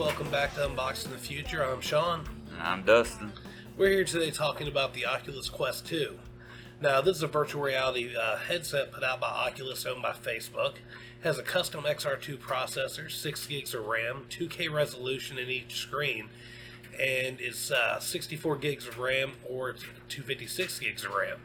welcome 0.00 0.30
back 0.30 0.54
to 0.54 0.60
Unboxing 0.60 1.10
the 1.10 1.18
Future. 1.18 1.62
I'm 1.62 1.82
Sean. 1.82 2.26
And 2.54 2.62
I'm 2.62 2.82
Dustin. 2.84 3.34
We're 3.76 3.90
here 3.90 4.04
today 4.04 4.30
talking 4.30 4.66
about 4.66 4.94
the 4.94 5.04
Oculus 5.04 5.50
Quest 5.50 5.86
2. 5.88 6.18
Now, 6.80 7.02
this 7.02 7.18
is 7.18 7.22
a 7.22 7.26
virtual 7.26 7.60
reality 7.60 8.16
uh, 8.16 8.38
headset 8.38 8.92
put 8.92 9.04
out 9.04 9.20
by 9.20 9.26
Oculus, 9.26 9.84
owned 9.84 10.00
by 10.00 10.12
Facebook. 10.12 10.76
It 10.76 11.24
has 11.24 11.38
a 11.38 11.42
custom 11.42 11.84
XR2 11.84 12.38
processor, 12.38 13.10
6 13.10 13.46
gigs 13.46 13.74
of 13.74 13.84
RAM, 13.84 14.24
2K 14.30 14.72
resolution 14.72 15.36
in 15.36 15.50
each 15.50 15.76
screen, 15.76 16.30
and 16.98 17.38
it's 17.38 17.70
uh, 17.70 18.00
64 18.00 18.56
gigs 18.56 18.88
of 18.88 18.98
RAM 18.98 19.32
or 19.46 19.74
256 20.08 20.78
gigs 20.78 21.04
of 21.04 21.12
RAM. 21.12 21.40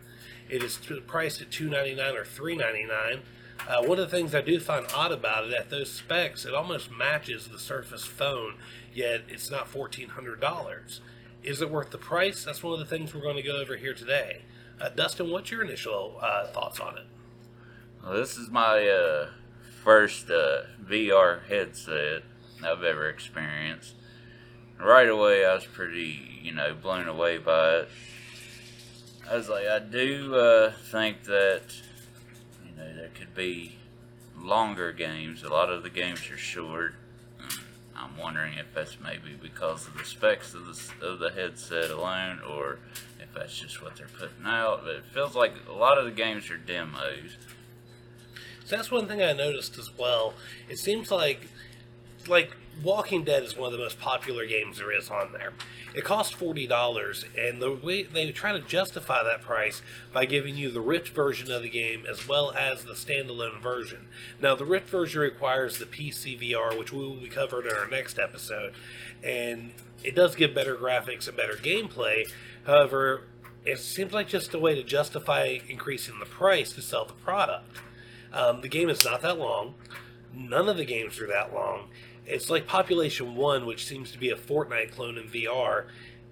It 0.47 0.63
is 0.63 0.80
priced 1.05 1.41
at 1.41 1.52
299 1.52 2.16
or 2.16 2.23
$399. 2.23 3.19
Uh, 3.68 3.82
one 3.82 3.98
of 3.98 4.09
the 4.09 4.16
things 4.16 4.36
I 4.36 4.41
do 4.41 4.59
find 4.59 4.86
odd 4.94 5.12
about 5.12 5.45
it, 5.45 5.54
at 5.54 5.70
those 5.70 5.91
specs, 5.91 6.45
it 6.45 6.54
almost 6.54 6.91
matches 6.91 7.48
the 7.48 7.58
Surface 7.58 8.05
phone, 8.05 8.55
yet 8.94 9.22
it's 9.28 9.50
not 9.50 9.72
$1,400. 9.72 11.00
Is 11.44 11.62
it 11.62 11.72
worth 11.72 11.90
the 11.90 11.98
price? 11.98 12.44
That's 12.44 12.62
one 12.62 12.73
of 12.73 12.80
the 12.80 12.86
things 12.86 13.14
we're 13.14 13.22
going 13.22 13.38
to 13.38 13.41
go 13.41 13.58
over 13.58 13.76
here 13.76 13.94
today. 13.94 14.44
Uh, 14.80 14.90
Dustin, 14.90 15.31
what's 15.31 15.52
your 15.52 15.64
initial 15.64 16.18
uh, 16.22 16.48
thoughts 16.48 16.80
on 16.80 16.98
it? 16.98 17.05
Well, 18.04 18.14
this 18.14 18.38
is 18.38 18.50
my 18.50 18.88
uh, 18.88 19.30
first 19.84 20.30
uh, 20.30 20.64
VR 20.84 21.45
headset 21.48 22.23
I've 22.64 22.84
ever 22.84 23.09
experienced. 23.09 23.95
Right 24.80 25.08
away, 25.08 25.45
I 25.45 25.56
was 25.56 25.66
pretty, 25.66 26.40
you 26.42 26.52
know, 26.52 26.76
blown 26.76 27.08
away 27.08 27.38
by 27.38 27.78
it. 27.78 27.90
I 29.30 29.38
was 29.38 29.50
like, 29.50 29.66
I 29.67 29.80
do 29.80 30.36
uh, 30.36 30.73
think 30.92 31.23
that 31.23 31.64
know, 32.78 32.95
there 32.95 33.09
could 33.14 33.34
be 33.36 33.76
longer 34.38 34.92
games. 34.92 35.44
A 35.44 35.50
lot 35.50 35.70
of 35.70 35.84
the 35.84 35.90
games 35.90 36.30
are 36.30 36.38
short. 36.38 36.95
Um, 37.40 37.59
I'm 37.95 38.18
wondering 38.18 38.54
if 38.56 38.73
that's 38.73 38.98
maybe 39.00 39.38
because 39.42 39.88
of 39.88 39.98
the 39.98 40.04
specs 40.04 40.54
of 40.54 40.66
the, 40.66 41.06
of 41.08 41.20
the 41.20 41.31
headset 41.31 41.92
alone, 41.92 42.40
or 42.48 42.80
if 43.20 43.34
that's 43.34 43.58
just 43.58 43.81
what 43.81 43.96
they're 43.96 44.08
putting 44.08 44.46
out. 44.46 44.81
But 44.84 44.96
it 44.96 45.06
feels 45.14 45.36
like 45.36 45.53
a 45.68 45.73
lot 45.73 45.98
of 45.98 46.06
the 46.06 46.12
games 46.12 46.50
are 46.50 46.58
demos. 46.58 47.38
So 48.66 48.76
that's 48.76 48.92
one 48.92 49.08
thing 49.08 49.22
I 49.22 49.34
noticed 49.34 49.78
as 49.78 49.96
well. 49.98 50.34
It 50.68 50.80
seems 50.80 51.12
like 51.12 51.48
like 52.28 52.56
Walking 52.84 53.23
Dead 53.23 53.44
is 53.44 53.56
one 53.56 53.68
of 53.68 53.72
the 53.72 53.84
most 53.84 54.00
popular 54.00 54.45
games 54.45 54.78
there 54.78 54.92
is 54.92 55.09
on 55.09 55.31
there. 55.31 55.54
It 55.94 56.04
costs 56.04 56.34
forty 56.34 56.68
dollars, 56.68 57.23
and 57.38 57.62
the 57.62 57.72
way 57.72 58.04
they 58.04 58.30
try 58.31 58.52
to 58.52 58.59
justify 58.59 59.23
that 59.23 59.42
price 59.42 59.81
by 60.12 60.26
giving 60.26 60.58
you 60.58 60.70
the 60.70 60.81
Rift 60.81 61.09
version 61.09 61.52
of 61.52 61.62
the 61.62 61.70
game 61.70 62.06
as 62.09 62.28
well 62.28 62.52
as 62.52 62.84
the 62.84 62.94
standalone 62.94 63.62
version. 63.62 64.08
Now, 64.42 64.56
the 64.56 64.66
Rift 64.66 64.90
version 64.90 65.22
requires 65.22 65.78
the 65.78 65.86
PC 65.86 66.40
VR, 66.40 66.78
which 66.78 66.92
we 66.92 67.00
will 67.00 67.16
be 67.16 67.30
covered 67.30 67.66
in 67.66 67.76
our 67.76 67.88
next 67.88 68.20
episode, 68.20 68.73
and 69.23 69.72
it 70.03 70.16
does 70.16 70.36
give 70.36 70.53
better 70.53 70.76
graphics 70.76 71.28
and 71.30 71.38
better 71.38 71.56
gameplay. 71.56 72.30
However, 72.66 73.23
it 73.64 73.80
seems 73.80 74.12
like 74.12 74.28
just 74.28 74.53
a 74.53 74.59
way 74.59 74.76
to 74.76 74.84
justify 74.84 75.59
increasing 75.70 76.20
the 76.20 76.26
price 76.26 76.73
to 76.73 76.81
sell 76.81 77.06
the 77.06 77.14
product. 77.14 77.78
Um, 78.34 78.59
the 78.59 78.68
game 78.68 78.90
is 78.90 79.06
not 79.06 79.22
that 79.22 79.40
long. 79.40 79.76
None 80.34 80.68
of 80.68 80.76
the 80.76 80.84
games 80.84 81.22
are 81.22 81.28
that 81.28 81.53
long 81.53 81.88
it's 82.26 82.50
like 82.50 82.68
Population 82.68 83.36
One, 83.36 83.66
which 83.66 83.86
seems 83.86 84.12
to 84.12 84.18
be 84.18 84.30
a 84.30 84.36
Fortnite 84.36 84.92
clone 84.92 85.18
in 85.18 85.28
VR. 85.28 85.86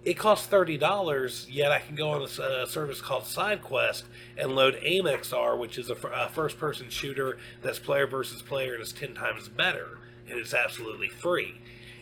It 0.03 0.15
costs 0.15 0.47
thirty 0.47 0.77
dollars, 0.77 1.47
yet 1.49 1.71
I 1.71 1.79
can 1.79 1.95
go 1.95 2.09
on 2.11 2.21
a, 2.21 2.63
a, 2.63 2.67
service 2.67 2.99
called 2.99 3.23
SideQuest 3.23 4.03
and 4.37 4.55
load 4.55 4.75
AimXR, 4.81 5.57
which 5.57 5.77
is 5.77 5.89
a, 5.89 5.93
a 5.93 6.29
first-person 6.29 6.89
shooter 6.89 7.37
that's 7.61 7.79
player 7.79 8.05
versus 8.05 8.41
player 8.41 8.73
and 8.73 8.83
is 8.83 8.91
ten 8.91 9.13
times 9.13 9.47
better, 9.47 9.99
and 10.29 10.37
it's 10.37 10.53
absolutely 10.53 11.07
free 11.07 11.55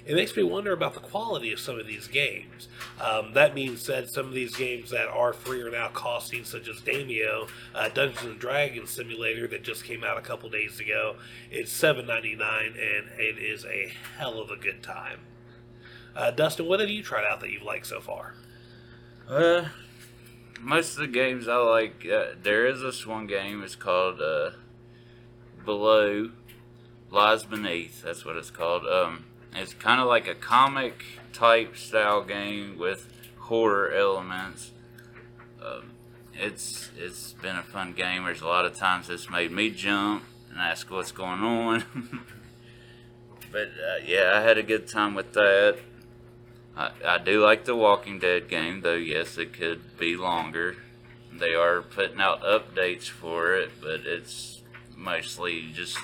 it 0.05 0.15
makes 0.15 0.35
me 0.35 0.43
wonder 0.43 0.73
about 0.73 0.93
the 0.93 0.99
quality 0.99 1.51
of 1.51 1.59
some 1.59 1.79
of 1.79 1.87
these 1.87 2.07
games. 2.07 2.67
Um, 2.99 3.33
that 3.33 3.53
being 3.55 3.77
said, 3.77 4.09
some 4.09 4.27
of 4.27 4.33
these 4.33 4.55
games 4.55 4.89
that 4.89 5.07
are 5.07 5.33
free 5.33 5.61
are 5.61 5.71
now 5.71 5.89
costing, 5.89 6.43
such 6.43 6.67
as 6.67 6.81
Demeo, 6.81 7.49
uh, 7.75 7.89
Dungeons 7.89 8.23
and 8.23 8.39
Dragons 8.39 8.89
Simulator 8.89 9.47
that 9.47 9.63
just 9.63 9.83
came 9.83 10.03
out 10.03 10.17
a 10.17 10.21
couple 10.21 10.49
days 10.49 10.79
ago. 10.79 11.15
It's 11.49 11.71
seven 11.71 12.07
ninety 12.07 12.35
nine, 12.35 12.73
and 12.73 13.09
it 13.19 13.37
is 13.37 13.65
a 13.65 13.91
hell 14.17 14.39
of 14.39 14.49
a 14.49 14.57
good 14.57 14.83
time. 14.83 15.19
Uh, 16.15 16.31
Dustin, 16.31 16.65
what 16.65 16.79
have 16.79 16.89
you 16.89 17.03
tried 17.03 17.25
out 17.25 17.39
that 17.39 17.51
you've 17.51 17.63
liked 17.63 17.87
so 17.87 18.01
far? 18.01 18.33
Uh, 19.29 19.65
most 20.59 20.93
of 20.93 20.99
the 20.99 21.07
games 21.07 21.47
I 21.47 21.55
like. 21.57 22.05
Uh, 22.05 22.35
there 22.41 22.67
is 22.67 22.81
this 22.81 23.05
one 23.07 23.27
game. 23.27 23.63
It's 23.63 23.75
called 23.75 24.21
uh, 24.21 24.51
Below 25.63 26.31
Lies 27.09 27.43
Beneath. 27.45 28.03
That's 28.03 28.25
what 28.25 28.35
it's 28.35 28.51
called. 28.51 28.85
Um, 28.85 29.25
it's 29.55 29.73
kind 29.73 30.01
of 30.01 30.07
like 30.07 30.27
a 30.27 30.35
comic 30.35 31.03
type 31.33 31.75
style 31.75 32.23
game 32.23 32.77
with 32.77 33.11
horror 33.39 33.91
elements. 33.91 34.71
Um, 35.63 35.91
it's 36.33 36.89
it's 36.97 37.33
been 37.33 37.55
a 37.55 37.63
fun 37.63 37.93
game. 37.93 38.23
There's 38.23 38.41
a 38.41 38.47
lot 38.47 38.65
of 38.65 38.75
times 38.75 39.09
it's 39.09 39.29
made 39.29 39.51
me 39.51 39.69
jump 39.69 40.23
and 40.49 40.59
ask 40.59 40.89
what's 40.89 41.11
going 41.11 41.41
on. 41.41 41.83
but 43.51 43.67
uh, 43.67 44.03
yeah, 44.05 44.31
I 44.35 44.41
had 44.41 44.57
a 44.57 44.63
good 44.63 44.87
time 44.87 45.13
with 45.13 45.33
that. 45.33 45.77
I, 46.75 46.91
I 47.05 47.17
do 47.17 47.43
like 47.43 47.65
the 47.65 47.75
Walking 47.75 48.19
Dead 48.19 48.47
game, 48.47 48.81
though. 48.81 48.95
Yes, 48.95 49.37
it 49.37 49.53
could 49.53 49.97
be 49.97 50.15
longer. 50.15 50.77
They 51.33 51.53
are 51.53 51.81
putting 51.81 52.19
out 52.19 52.41
updates 52.41 53.09
for 53.09 53.55
it, 53.55 53.71
but 53.81 54.01
it's 54.05 54.61
mostly 54.95 55.71
just 55.73 55.97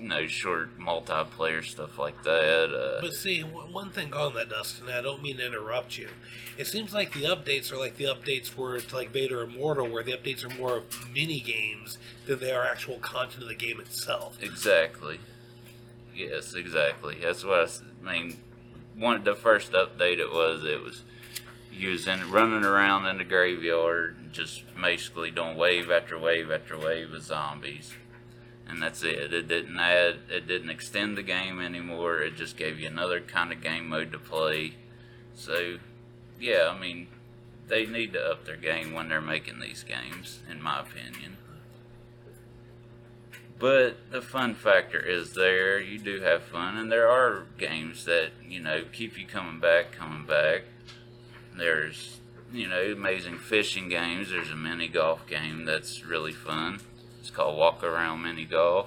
you 0.00 0.08
know, 0.08 0.26
short 0.26 0.78
multiplayer 0.78 1.62
stuff 1.62 1.98
like 1.98 2.22
that. 2.22 2.74
Uh, 2.74 3.00
but 3.00 3.12
see, 3.12 3.42
one 3.42 3.90
thing 3.90 4.14
on 4.14 4.34
that, 4.34 4.48
Dustin, 4.48 4.88
I 4.88 5.02
don't 5.02 5.22
mean 5.22 5.36
to 5.36 5.46
interrupt 5.46 5.98
you. 5.98 6.08
It 6.56 6.66
seems 6.66 6.94
like 6.94 7.12
the 7.12 7.24
updates 7.24 7.70
are 7.70 7.76
like 7.76 7.96
the 7.96 8.04
updates 8.04 8.56
where 8.56 8.76
it's 8.76 8.92
like 8.92 9.10
Vader 9.10 9.42
Immortal, 9.42 9.88
where 9.88 10.02
the 10.02 10.12
updates 10.12 10.44
are 10.44 10.58
more 10.58 10.78
of 10.78 11.12
mini 11.12 11.40
games 11.40 11.98
than 12.26 12.40
they 12.40 12.50
are 12.50 12.64
actual 12.64 12.98
content 12.98 13.42
of 13.42 13.48
the 13.48 13.54
game 13.54 13.78
itself. 13.78 14.42
Exactly. 14.42 15.20
Yes, 16.14 16.54
exactly. 16.54 17.18
That's 17.20 17.44
what 17.44 17.80
I 18.06 18.12
mean. 18.12 18.38
One 18.96 19.22
the 19.22 19.34
first 19.34 19.72
update 19.72 20.18
it 20.18 20.30
was 20.30 20.64
it 20.64 20.82
was 20.82 21.02
using 21.72 22.30
running 22.30 22.64
around 22.64 23.06
in 23.06 23.18
the 23.18 23.24
graveyard, 23.24 24.16
and 24.18 24.32
just 24.32 24.62
basically 24.80 25.30
doing 25.30 25.56
wave 25.56 25.90
after 25.90 26.18
wave 26.18 26.50
after 26.50 26.78
wave 26.78 27.12
of 27.12 27.22
zombies 27.22 27.92
and 28.70 28.80
that's 28.80 29.02
it. 29.02 29.32
It 29.32 29.48
didn't 29.48 29.78
add, 29.78 30.20
it 30.28 30.46
didn't 30.46 30.70
extend 30.70 31.16
the 31.16 31.22
game 31.22 31.60
anymore. 31.60 32.20
It 32.20 32.36
just 32.36 32.56
gave 32.56 32.78
you 32.78 32.86
another 32.86 33.20
kind 33.20 33.52
of 33.52 33.60
game 33.60 33.88
mode 33.88 34.12
to 34.12 34.18
play. 34.18 34.74
So, 35.34 35.78
yeah, 36.38 36.72
I 36.72 36.78
mean, 36.78 37.08
they 37.68 37.86
need 37.86 38.12
to 38.12 38.24
up 38.24 38.44
their 38.44 38.56
game 38.56 38.92
when 38.92 39.08
they're 39.08 39.20
making 39.20 39.60
these 39.60 39.84
games, 39.84 40.40
in 40.50 40.62
my 40.62 40.80
opinion. 40.80 41.36
But 43.58 44.10
the 44.10 44.22
fun 44.22 44.54
factor 44.54 44.98
is 44.98 45.34
there. 45.34 45.78
You 45.78 45.98
do 45.98 46.20
have 46.20 46.42
fun, 46.44 46.78
and 46.78 46.90
there 46.90 47.10
are 47.10 47.44
games 47.58 48.06
that 48.06 48.30
you 48.48 48.58
know 48.58 48.84
keep 48.90 49.18
you 49.18 49.26
coming 49.26 49.60
back, 49.60 49.92
coming 49.92 50.24
back. 50.24 50.62
There's 51.54 52.20
you 52.50 52.66
know 52.68 52.80
amazing 52.92 53.36
fishing 53.36 53.90
games. 53.90 54.30
There's 54.30 54.50
a 54.50 54.56
mini 54.56 54.88
golf 54.88 55.26
game 55.26 55.66
that's 55.66 56.06
really 56.06 56.32
fun. 56.32 56.80
It's 57.20 57.30
called 57.30 57.58
Walkabout 57.58 58.20
Mini 58.20 58.46
Golf. 58.46 58.86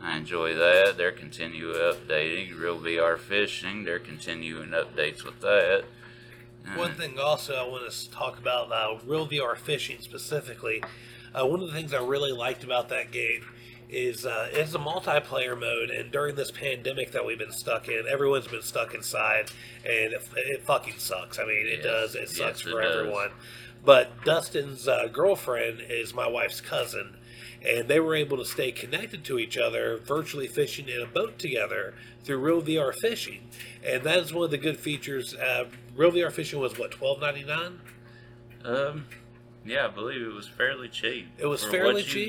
I 0.00 0.16
enjoy 0.16 0.54
that. 0.54 0.96
They're 0.96 1.12
continuing 1.12 1.74
updating. 1.74 2.58
Real 2.58 2.78
VR 2.78 3.18
Fishing, 3.18 3.84
they're 3.84 3.98
continuing 3.98 4.70
updates 4.70 5.24
with 5.24 5.40
that. 5.40 5.84
One 6.76 6.94
thing 6.94 7.18
also 7.18 7.54
I 7.54 7.66
want 7.66 7.90
to 7.90 8.10
talk 8.10 8.38
about 8.38 8.70
uh, 8.70 8.98
Real 9.06 9.26
VR 9.26 9.56
Fishing 9.56 9.98
specifically. 10.00 10.82
Uh, 11.34 11.46
one 11.46 11.60
of 11.60 11.66
the 11.66 11.72
things 11.72 11.92
I 11.92 12.02
really 12.02 12.32
liked 12.32 12.62
about 12.62 12.88
that 12.90 13.10
game 13.10 13.44
is 13.88 14.26
uh, 14.26 14.48
it's 14.52 14.74
a 14.74 14.78
multiplayer 14.78 15.58
mode, 15.58 15.90
and 15.90 16.12
during 16.12 16.36
this 16.36 16.50
pandemic 16.50 17.12
that 17.12 17.24
we've 17.24 17.38
been 17.38 17.52
stuck 17.52 17.88
in, 17.88 18.04
everyone's 18.10 18.46
been 18.46 18.62
stuck 18.62 18.94
inside, 18.94 19.50
and 19.84 20.12
it, 20.12 20.22
it 20.36 20.62
fucking 20.64 20.98
sucks. 20.98 21.38
I 21.38 21.44
mean, 21.44 21.66
it 21.66 21.80
yes. 21.82 21.84
does. 21.84 22.14
It 22.14 22.28
sucks 22.28 22.64
yes, 22.64 22.72
for 22.72 22.82
it 22.82 22.90
everyone. 22.90 23.30
But 23.84 24.24
Dustin's 24.24 24.86
uh, 24.88 25.08
girlfriend 25.10 25.80
is 25.88 26.12
my 26.14 26.26
wife's 26.26 26.60
cousin, 26.60 27.16
and 27.66 27.88
they 27.88 28.00
were 28.00 28.14
able 28.14 28.36
to 28.36 28.44
stay 28.44 28.72
connected 28.72 29.24
to 29.24 29.38
each 29.38 29.56
other, 29.56 29.98
virtually 29.98 30.46
fishing 30.46 30.88
in 30.88 31.00
a 31.00 31.06
boat 31.06 31.38
together 31.38 31.94
through 32.24 32.38
Real 32.38 32.62
VR 32.62 32.94
Fishing, 32.94 33.48
and 33.84 34.02
that 34.04 34.18
is 34.18 34.32
one 34.32 34.44
of 34.44 34.50
the 34.50 34.58
good 34.58 34.78
features. 34.78 35.34
Uh, 35.34 35.64
Real 35.96 36.10
VR 36.12 36.32
Fishing 36.32 36.60
was 36.60 36.78
what 36.78 36.90
twelve 36.90 37.20
ninety 37.20 37.44
nine. 37.44 37.80
Um, 38.64 39.06
yeah, 39.64 39.86
I 39.86 39.88
believe 39.88 40.22
it 40.22 40.32
was 40.32 40.48
fairly 40.48 40.88
cheap. 40.88 41.28
It 41.38 41.46
was 41.46 41.64
fairly 41.64 42.02
cheap, 42.02 42.28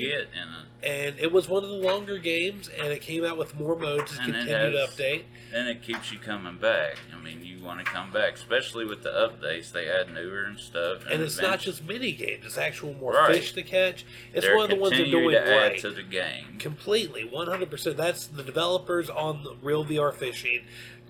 and 0.82 1.18
it 1.18 1.32
was 1.32 1.48
one 1.48 1.62
of 1.62 1.70
the 1.70 1.76
longer 1.76 2.18
games, 2.18 2.68
and 2.68 2.88
it 2.88 3.00
came 3.00 3.24
out 3.24 3.36
with 3.38 3.58
more 3.58 3.76
modes 3.76 4.16
to 4.16 4.24
continue 4.24 4.72
to 4.72 4.86
update. 4.88 5.22
And 5.52 5.68
it 5.68 5.82
keeps 5.82 6.12
you 6.12 6.18
coming 6.18 6.58
back. 6.58 6.96
I 7.14 7.22
mean, 7.22 7.44
you 7.44 7.62
want 7.62 7.80
to 7.80 7.84
come 7.84 8.12
back, 8.12 8.34
especially 8.34 8.84
with 8.84 9.02
the 9.02 9.10
updates. 9.10 9.72
They 9.72 9.88
add 9.88 10.12
newer 10.12 10.44
and 10.44 10.58
stuff. 10.58 11.04
And, 11.04 11.14
and 11.14 11.22
it's 11.22 11.40
not 11.40 11.60
just 11.60 11.84
mini 11.84 12.12
games; 12.12 12.44
it's 12.46 12.58
actual 12.58 12.94
more 12.94 13.12
right. 13.12 13.34
fish 13.34 13.52
to 13.54 13.62
catch. 13.62 14.06
It's 14.32 14.46
they're 14.46 14.56
one 14.56 14.64
of 14.64 14.70
the 14.70 14.80
ones 14.82 14.96
they're 14.96 15.06
doing 15.06 15.30
to 15.30 15.56
right. 15.56 15.78
to 15.80 15.90
the 15.90 16.02
game 16.02 16.58
completely, 16.58 17.24
one 17.24 17.46
hundred 17.46 17.70
percent. 17.70 17.96
That's 17.96 18.26
the 18.26 18.42
developers 18.42 19.10
on 19.10 19.42
the 19.42 19.56
Real 19.62 19.84
VR 19.84 20.14
Fishing 20.14 20.62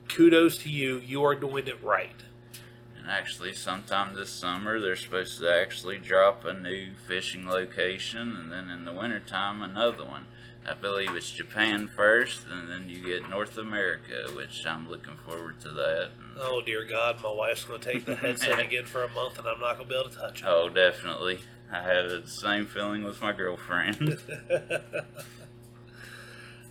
kudos 0.08 0.58
to 0.58 0.70
you. 0.70 0.98
You 0.98 1.24
are 1.24 1.34
doing 1.34 1.66
it 1.66 1.82
right. 1.82 2.10
Actually, 3.10 3.52
sometime 3.52 4.14
this 4.14 4.30
summer, 4.30 4.78
they're 4.78 4.94
supposed 4.94 5.40
to 5.40 5.52
actually 5.52 5.98
drop 5.98 6.44
a 6.44 6.54
new 6.54 6.90
fishing 7.08 7.44
location, 7.44 8.36
and 8.36 8.52
then 8.52 8.70
in 8.70 8.84
the 8.84 8.92
wintertime, 8.92 9.62
another 9.62 10.04
one. 10.04 10.26
I 10.64 10.74
believe 10.74 11.16
it's 11.16 11.32
Japan 11.32 11.88
first, 11.88 12.42
and 12.48 12.70
then 12.70 12.88
you 12.88 13.02
get 13.02 13.28
North 13.28 13.58
America, 13.58 14.30
which 14.36 14.64
I'm 14.64 14.88
looking 14.88 15.16
forward 15.26 15.60
to 15.62 15.70
that. 15.70 16.10
Oh 16.38 16.62
dear 16.64 16.84
God, 16.84 17.20
my 17.20 17.32
wife's 17.32 17.64
going 17.64 17.80
to 17.80 17.92
take 17.92 18.04
the 18.04 18.14
headset 18.14 18.60
again 18.60 18.84
for 18.84 19.02
a 19.02 19.08
month, 19.08 19.38
and 19.38 19.48
I'm 19.48 19.58
not 19.58 19.78
going 19.78 19.88
to 19.88 19.94
be 19.94 19.98
able 19.98 20.10
to 20.10 20.16
touch 20.16 20.42
it. 20.42 20.46
oh, 20.46 20.68
definitely. 20.68 21.40
I 21.72 21.82
have 21.82 22.10
the 22.10 22.22
same 22.26 22.66
feeling 22.66 23.02
with 23.02 23.20
my 23.20 23.32
girlfriend. 23.32 24.18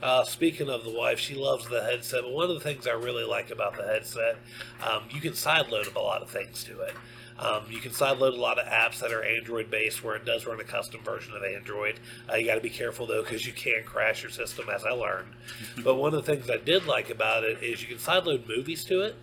Uh, 0.01 0.24
speaking 0.24 0.69
of 0.69 0.84
the 0.84 0.92
wife, 0.92 1.19
she 1.19 1.36
loves 1.36 1.68
the 1.68 1.84
headset. 1.84 2.22
But 2.22 2.31
one 2.31 2.50
of 2.50 2.54
the 2.54 2.62
things 2.62 2.88
I 2.88 2.92
really 2.92 3.25
like 3.25 3.51
about 3.51 3.75
the 3.75 3.84
headset, 3.84 4.38
um, 4.81 5.04
you 5.10 5.19
can 5.19 5.34
sideload 5.34 5.94
a 5.94 6.00
lot 6.00 6.22
of 6.22 6.30
things 6.30 6.63
to 6.66 6.81
it. 6.81 6.96
Um, 7.38 7.63
you 7.69 7.80
can 7.80 7.92
sideload 7.92 8.34
a 8.34 8.42
lot 8.42 8.60
of 8.60 8.68
apps 8.68 9.00
that 9.00 9.13
are 9.13 9.24
Android 9.24 9.72
based, 9.72 10.04
where 10.04 10.16
it 10.16 10.25
does 10.25 10.46
run 10.46 10.60
a 10.60 10.63
custom 10.63 11.01
version 11.04 11.34
of 11.34 11.44
Android. 11.44 12.00
Uh, 12.30 12.36
you 12.36 12.46
got 12.46 12.56
to 12.56 12.62
be 12.62 12.69
careful 12.69 13.06
though, 13.06 13.24
because 13.24 13.46
you 13.46 13.54
can 13.54 13.84
crash 13.86 14.22
your 14.24 14.31
system, 14.31 14.68
as 14.69 14.84
I 14.84 14.92
learned. 14.92 15.30
but 15.84 15.96
one 15.96 16.13
of 16.13 16.25
the 16.25 16.36
things 16.36 16.50
I 16.50 16.57
did 16.57 16.86
like 16.86 17.10
about 17.10 17.44
it 17.44 17.63
is 17.63 17.81
you 17.81 17.88
can 17.88 17.98
sideload 17.98 18.48
movies 18.48 18.84
to 18.86 19.02
it. 19.02 19.16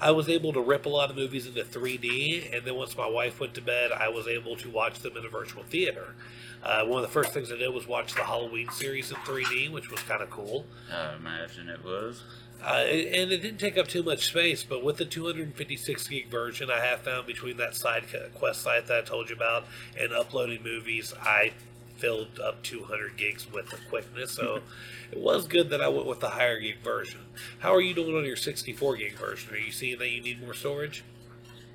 I 0.00 0.10
was 0.10 0.28
able 0.28 0.52
to 0.54 0.60
rip 0.60 0.84
a 0.84 0.88
lot 0.88 1.10
of 1.10 1.16
movies 1.16 1.46
into 1.46 1.62
3D, 1.62 2.54
and 2.54 2.66
then 2.66 2.74
once 2.74 2.96
my 2.96 3.08
wife 3.08 3.38
went 3.38 3.54
to 3.54 3.62
bed, 3.62 3.92
I 3.92 4.08
was 4.08 4.26
able 4.26 4.56
to 4.56 4.68
watch 4.68 4.98
them 4.98 5.16
in 5.16 5.24
a 5.24 5.28
virtual 5.28 5.62
theater. 5.62 6.14
Uh, 6.62 6.84
one 6.84 7.02
of 7.02 7.08
the 7.08 7.12
first 7.12 7.32
things 7.32 7.50
I 7.50 7.56
did 7.56 7.74
was 7.74 7.88
watch 7.88 8.14
the 8.14 8.22
Halloween 8.22 8.70
series 8.70 9.10
in 9.10 9.16
3D, 9.18 9.72
which 9.72 9.90
was 9.90 10.00
kind 10.00 10.22
of 10.22 10.30
cool. 10.30 10.64
I 10.92 11.14
imagine 11.14 11.68
it 11.68 11.84
was. 11.84 12.22
Uh, 12.64 12.84
and 12.84 13.32
it 13.32 13.42
didn't 13.42 13.58
take 13.58 13.76
up 13.76 13.88
too 13.88 14.04
much 14.04 14.26
space, 14.26 14.62
but 14.62 14.84
with 14.84 14.96
the 14.96 15.04
256 15.04 16.06
gig 16.06 16.30
version, 16.30 16.70
I 16.70 16.78
have 16.78 17.00
found 17.00 17.26
between 17.26 17.56
that 17.56 17.74
side 17.74 18.04
quest 18.34 18.62
site 18.62 18.86
that 18.86 18.98
I 18.98 19.00
told 19.02 19.30
you 19.30 19.34
about 19.34 19.64
and 19.98 20.12
uploading 20.12 20.62
movies, 20.62 21.12
I 21.20 21.52
filled 21.96 22.38
up 22.38 22.62
200 22.62 23.16
gigs 23.16 23.50
with 23.52 23.68
the 23.70 23.78
quickness. 23.88 24.30
So 24.30 24.60
it 25.12 25.18
was 25.18 25.48
good 25.48 25.70
that 25.70 25.80
I 25.80 25.88
went 25.88 26.06
with 26.06 26.20
the 26.20 26.30
higher 26.30 26.60
gig 26.60 26.78
version. 26.84 27.20
How 27.58 27.74
are 27.74 27.80
you 27.80 27.94
doing 27.94 28.16
on 28.16 28.24
your 28.24 28.36
64 28.36 28.96
gig 28.96 29.14
version? 29.14 29.54
Are 29.54 29.58
you 29.58 29.72
seeing 29.72 29.98
that 29.98 30.10
you 30.10 30.22
need 30.22 30.40
more 30.40 30.54
storage? 30.54 31.02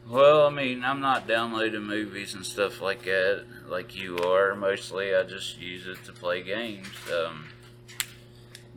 Well, 0.10 0.48
I 0.48 0.50
mean, 0.50 0.86
I'm 0.86 1.02
not 1.02 1.28
downloading 1.28 1.84
movies 1.84 2.34
and 2.34 2.46
stuff 2.46 2.82
like 2.82 3.04
that 3.04 3.44
like 3.68 3.94
you 3.94 4.18
are. 4.20 4.56
Mostly, 4.56 5.14
I 5.14 5.24
just 5.24 5.60
use 5.60 5.86
it 5.86 6.02
to 6.06 6.14
play 6.14 6.42
games. 6.44 6.88
Um, 7.14 7.48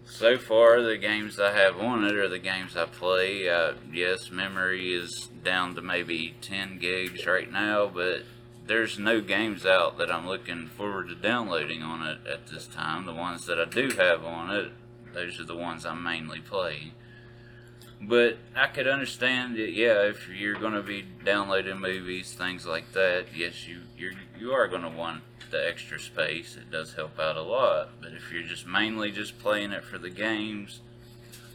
so 0.04 0.36
far, 0.38 0.82
the 0.82 0.98
games 0.98 1.38
I 1.38 1.52
have 1.52 1.78
on 1.78 2.04
it 2.04 2.16
are 2.16 2.28
the 2.28 2.40
games 2.40 2.76
I 2.76 2.86
play. 2.86 3.48
Uh, 3.48 3.74
yes, 3.92 4.32
memory 4.32 4.92
is 4.92 5.28
down 5.44 5.76
to 5.76 5.80
maybe 5.80 6.34
10 6.40 6.78
gigs 6.78 7.24
right 7.26 7.50
now, 7.50 7.86
but 7.86 8.24
there's 8.66 8.98
no 8.98 9.20
games 9.20 9.64
out 9.64 9.98
that 9.98 10.10
I'm 10.10 10.26
looking 10.26 10.66
forward 10.66 11.10
to 11.10 11.14
downloading 11.14 11.84
on 11.84 12.04
it 12.08 12.26
at 12.26 12.48
this 12.48 12.66
time. 12.66 13.06
The 13.06 13.14
ones 13.14 13.46
that 13.46 13.60
I 13.60 13.66
do 13.66 13.90
have 13.96 14.24
on 14.24 14.50
it, 14.50 14.72
those 15.14 15.38
are 15.38 15.44
the 15.44 15.56
ones 15.56 15.86
I'm 15.86 16.02
mainly 16.02 16.40
playing. 16.40 16.90
But 18.00 18.38
I 18.56 18.66
could 18.66 18.88
understand 18.88 19.58
it, 19.58 19.74
yeah, 19.74 20.08
if 20.08 20.26
you're 20.28 20.58
going 20.58 20.72
to 20.72 20.82
be 20.82 21.04
downloading 21.24 21.80
movies, 21.80 22.32
things 22.32 22.64
like 22.64 22.92
that, 22.92 23.26
yes, 23.34 23.68
you 23.68 23.80
you're, 23.98 24.12
you 24.38 24.52
are 24.52 24.68
going 24.68 24.82
to 24.82 24.88
want 24.88 25.22
the 25.50 25.68
extra 25.68 26.00
space. 26.00 26.56
It 26.56 26.70
does 26.70 26.94
help 26.94 27.18
out 27.18 27.36
a 27.36 27.42
lot. 27.42 27.90
But 28.00 28.12
if 28.12 28.32
you're 28.32 28.42
just 28.42 28.66
mainly 28.66 29.10
just 29.10 29.38
playing 29.38 29.72
it 29.72 29.84
for 29.84 29.98
the 29.98 30.08
games, 30.08 30.80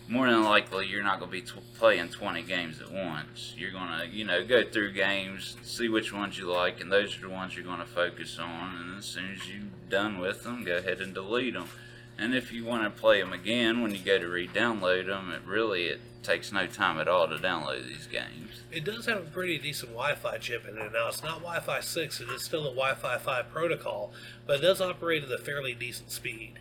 more 0.08 0.30
than 0.30 0.44
likely 0.44 0.88
you're 0.88 1.04
not 1.04 1.20
going 1.20 1.32
to 1.32 1.38
be 1.38 1.62
playing 1.78 2.10
20 2.10 2.44
games 2.44 2.80
at 2.80 2.92
once. 2.92 3.54
You're 3.58 3.72
going 3.72 4.00
to, 4.00 4.08
you 4.08 4.24
know, 4.24 4.46
go 4.46 4.64
through 4.64 4.94
games, 4.94 5.58
see 5.64 5.90
which 5.90 6.14
ones 6.14 6.38
you 6.38 6.52
like, 6.52 6.80
and 6.80 6.92
those 6.92 7.18
are 7.18 7.22
the 7.22 7.30
ones 7.30 7.56
you're 7.56 7.66
going 7.66 7.80
to 7.80 7.86
focus 7.86 8.38
on. 8.40 8.76
And 8.76 9.00
as 9.00 9.06
soon 9.06 9.32
as 9.32 9.50
you're 9.50 9.64
done 9.90 10.20
with 10.20 10.44
them, 10.44 10.64
go 10.64 10.78
ahead 10.78 11.02
and 11.02 11.14
delete 11.14 11.54
them. 11.56 11.70
And 12.18 12.34
if 12.34 12.52
you 12.54 12.64
want 12.64 12.84
to 12.84 13.02
play 13.02 13.22
them 13.22 13.34
again 13.34 13.82
when 13.82 13.92
you 13.92 14.00
go 14.00 14.18
to 14.18 14.28
re-download 14.28 15.08
them, 15.08 15.32
it 15.32 15.42
really 15.46 15.86
it 15.86 16.00
takes 16.24 16.52
no 16.52 16.66
time 16.66 16.98
at 16.98 17.08
all 17.08 17.28
to 17.28 17.36
download 17.36 17.88
these 17.88 18.08
games. 18.08 18.64
It 18.72 18.84
does 18.84 19.06
have 19.06 19.18
a 19.18 19.30
pretty 19.30 19.58
decent 19.58 19.92
Wi-Fi 19.92 20.38
chip 20.38 20.68
in 20.68 20.78
it. 20.78 20.94
Now 20.94 21.10
it's 21.10 21.24
not 21.24 21.40
Wi-Fi 21.40 21.80
6; 21.82 22.22
it 22.22 22.30
is 22.30 22.44
still 22.44 22.62
a 22.62 22.76
Wi-Fi 22.76 23.18
5 23.18 23.50
protocol, 23.52 24.12
but 24.48 24.60
it 24.60 24.62
does 24.62 24.82
operate 24.82 25.24
at 25.24 25.32
a 25.32 25.38
fairly 25.38 25.74
decent 25.74 26.12
speed. 26.12 26.54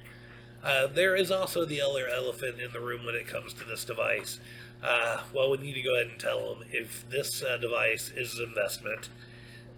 Uh, 0.62 0.86
there 0.86 1.14
is 1.14 1.30
also 1.30 1.64
the 1.64 1.80
other 1.80 2.08
elephant 2.08 2.58
in 2.58 2.72
the 2.72 2.80
room 2.80 3.04
when 3.04 3.14
it 3.14 3.26
comes 3.26 3.52
to 3.54 3.64
this 3.64 3.84
device. 3.84 4.40
Uh, 4.82 5.20
well, 5.32 5.50
we 5.50 5.58
need 5.58 5.74
to 5.74 5.82
go 5.82 5.94
ahead 5.94 6.10
and 6.10 6.18
tell 6.18 6.54
them 6.54 6.64
if 6.70 7.08
this 7.08 7.42
uh, 7.42 7.56
device 7.58 8.10
is 8.16 8.38
an 8.38 8.46
investment. 8.46 9.08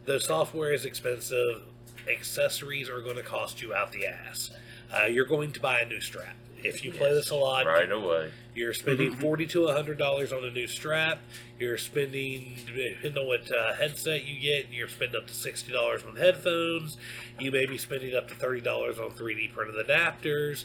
The 0.04 0.20
software 0.20 0.72
is 0.72 0.84
expensive. 0.84 1.62
Accessories 2.08 2.88
are 2.88 3.00
going 3.00 3.16
to 3.16 3.22
cost 3.22 3.60
you 3.62 3.74
out 3.74 3.92
the 3.92 4.06
ass. 4.06 4.50
Uh, 4.94 5.06
you're 5.06 5.26
going 5.26 5.52
to 5.52 5.60
buy 5.60 5.80
a 5.80 5.86
new 5.86 6.00
strap. 6.00 6.34
If 6.64 6.84
you 6.84 6.90
play 6.90 7.12
this 7.12 7.30
a 7.30 7.34
lot, 7.36 7.66
right 7.66 7.90
away. 7.92 8.32
you're 8.54 8.72
spending 8.72 9.14
forty 9.14 9.46
to 9.48 9.68
hundred 9.68 9.98
dollars 9.98 10.32
on 10.32 10.42
a 10.44 10.50
new 10.50 10.66
strap. 10.66 11.20
You're 11.60 11.78
spending, 11.78 12.56
depending 12.66 13.22
on 13.22 13.26
what 13.28 13.50
uh, 13.52 13.74
headset 13.74 14.24
you 14.24 14.40
get, 14.40 14.72
you're 14.72 14.88
spending 14.88 15.16
up 15.20 15.26
to 15.28 15.34
sixty 15.34 15.70
dollars 15.72 16.02
on 16.04 16.16
headphones. 16.16 16.96
You 17.38 17.52
may 17.52 17.66
be 17.66 17.78
spending 17.78 18.16
up 18.16 18.26
to 18.28 18.34
thirty 18.34 18.60
dollars 18.62 18.98
on 18.98 19.10
3D 19.10 19.52
printed 19.52 19.86
adapters. 19.86 20.64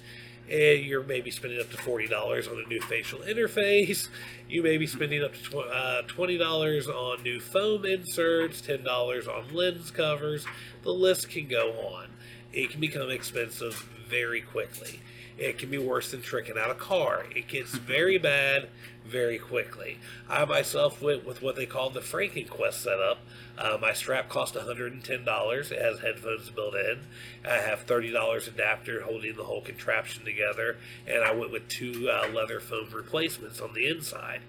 And 0.50 0.84
you're 0.84 1.04
maybe 1.04 1.30
spending 1.30 1.60
up 1.60 1.70
to 1.70 1.78
forty 1.78 2.08
dollars 2.08 2.48
on 2.48 2.58
a 2.66 2.68
new 2.68 2.82
facial 2.82 3.20
interface. 3.20 4.08
You 4.50 4.64
may 4.64 4.78
be 4.78 4.88
spending 4.88 5.24
up 5.24 5.34
to 5.34 5.40
tw- 5.44 5.56
uh, 5.72 6.02
twenty 6.08 6.38
dollars 6.38 6.88
on 6.88 7.22
new 7.22 7.40
foam 7.40 7.86
inserts, 7.86 8.60
ten 8.62 8.84
dollars 8.84 9.28
on 9.28 9.54
lens 9.54 9.92
covers. 9.92 10.46
The 10.84 10.92
list 10.92 11.30
can 11.30 11.48
go 11.48 11.72
on. 11.94 12.08
It 12.54 12.70
can 12.70 12.80
become 12.80 13.10
expensive 13.10 13.88
very 14.10 14.42
quickly. 14.42 15.00
It 15.38 15.58
can 15.58 15.72
be 15.72 15.78
worse 15.78 16.12
than 16.12 16.22
tricking 16.22 16.58
out 16.58 16.70
a 16.70 16.76
car. 16.76 17.26
It 17.36 17.48
gets 17.48 17.72
very 17.72 18.18
bad 18.18 18.70
very 19.06 19.40
quickly. 19.40 19.98
I 20.30 20.46
myself 20.46 21.02
went 21.02 21.26
with 21.26 21.42
what 21.42 21.56
they 21.56 21.66
call 21.66 21.90
the 21.90 22.02
FrankenQuest 22.02 22.74
setup. 22.74 23.20
Uh, 23.58 23.78
my 23.82 23.94
strap 23.94 24.30
cost 24.30 24.54
$110. 24.54 25.72
It 25.72 25.82
has 25.82 26.00
headphones 26.00 26.50
built 26.50 26.76
in. 26.76 27.00
I 27.44 27.56
have 27.56 27.88
$30 27.88 28.48
adapter 28.48 29.02
holding 29.02 29.36
the 29.36 29.44
whole 29.44 29.62
contraption 29.62 30.26
together, 30.26 30.78
and 31.08 31.24
I 31.24 31.32
went 31.34 31.52
with 31.52 31.68
two 31.68 32.10
uh, 32.10 32.28
leather 32.34 32.60
foam 32.60 32.90
replacements 32.92 33.62
on 33.62 33.74
the 33.74 33.88
inside. 33.88 34.42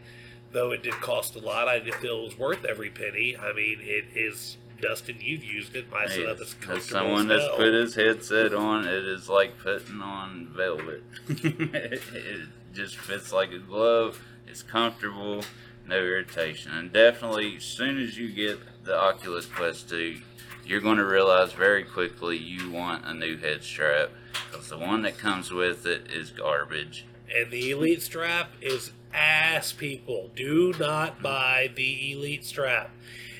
Though 0.52 0.72
it 0.72 0.82
did 0.82 0.94
cost 0.94 1.34
a 1.36 1.38
lot, 1.38 1.68
I 1.68 1.78
did 1.78 1.94
feel 1.94 2.18
it 2.18 2.24
was 2.24 2.38
worth 2.38 2.66
every 2.66 2.90
penny. 2.90 3.36
I 3.36 3.54
mean, 3.54 3.78
it 3.80 4.04
is 4.14 4.58
Dustin, 4.82 5.16
you've 5.20 5.44
used 5.44 5.76
it. 5.76 5.90
My 5.90 6.06
setup 6.06 6.36
is 6.36 6.42
as 6.42 6.54
comfortable. 6.54 6.80
someone 6.82 7.30
as 7.30 7.42
that's 7.42 7.56
put 7.56 7.72
his 7.72 7.94
headset 7.94 8.52
on, 8.52 8.84
it 8.84 9.06
is 9.06 9.28
like 9.28 9.58
putting 9.58 10.02
on 10.02 10.48
velvet. 10.54 11.04
it 11.28 12.48
just 12.74 12.96
fits 12.96 13.32
like 13.32 13.52
a 13.52 13.58
glove. 13.58 14.20
It's 14.46 14.62
comfortable, 14.62 15.44
no 15.86 15.96
irritation, 15.96 16.72
and 16.72 16.92
definitely, 16.92 17.56
as 17.56 17.62
soon 17.62 17.98
as 17.98 18.18
you 18.18 18.30
get 18.30 18.58
the 18.84 18.98
Oculus 18.98 19.46
Quest 19.46 19.88
2, 19.88 20.20
you're 20.66 20.80
going 20.80 20.98
to 20.98 21.06
realize 21.06 21.52
very 21.52 21.84
quickly 21.84 22.36
you 22.36 22.70
want 22.70 23.04
a 23.06 23.14
new 23.14 23.36
head 23.36 23.62
strap 23.62 24.10
because 24.50 24.68
the 24.68 24.78
one 24.78 25.02
that 25.02 25.16
comes 25.16 25.50
with 25.52 25.86
it 25.86 26.10
is 26.10 26.30
garbage. 26.30 27.06
And 27.34 27.50
the 27.50 27.70
Elite 27.70 28.02
strap 28.02 28.50
is 28.60 28.92
ass, 29.14 29.72
people. 29.72 30.30
Do 30.34 30.74
not 30.78 31.22
buy 31.22 31.70
the 31.74 32.12
Elite 32.12 32.44
strap. 32.44 32.90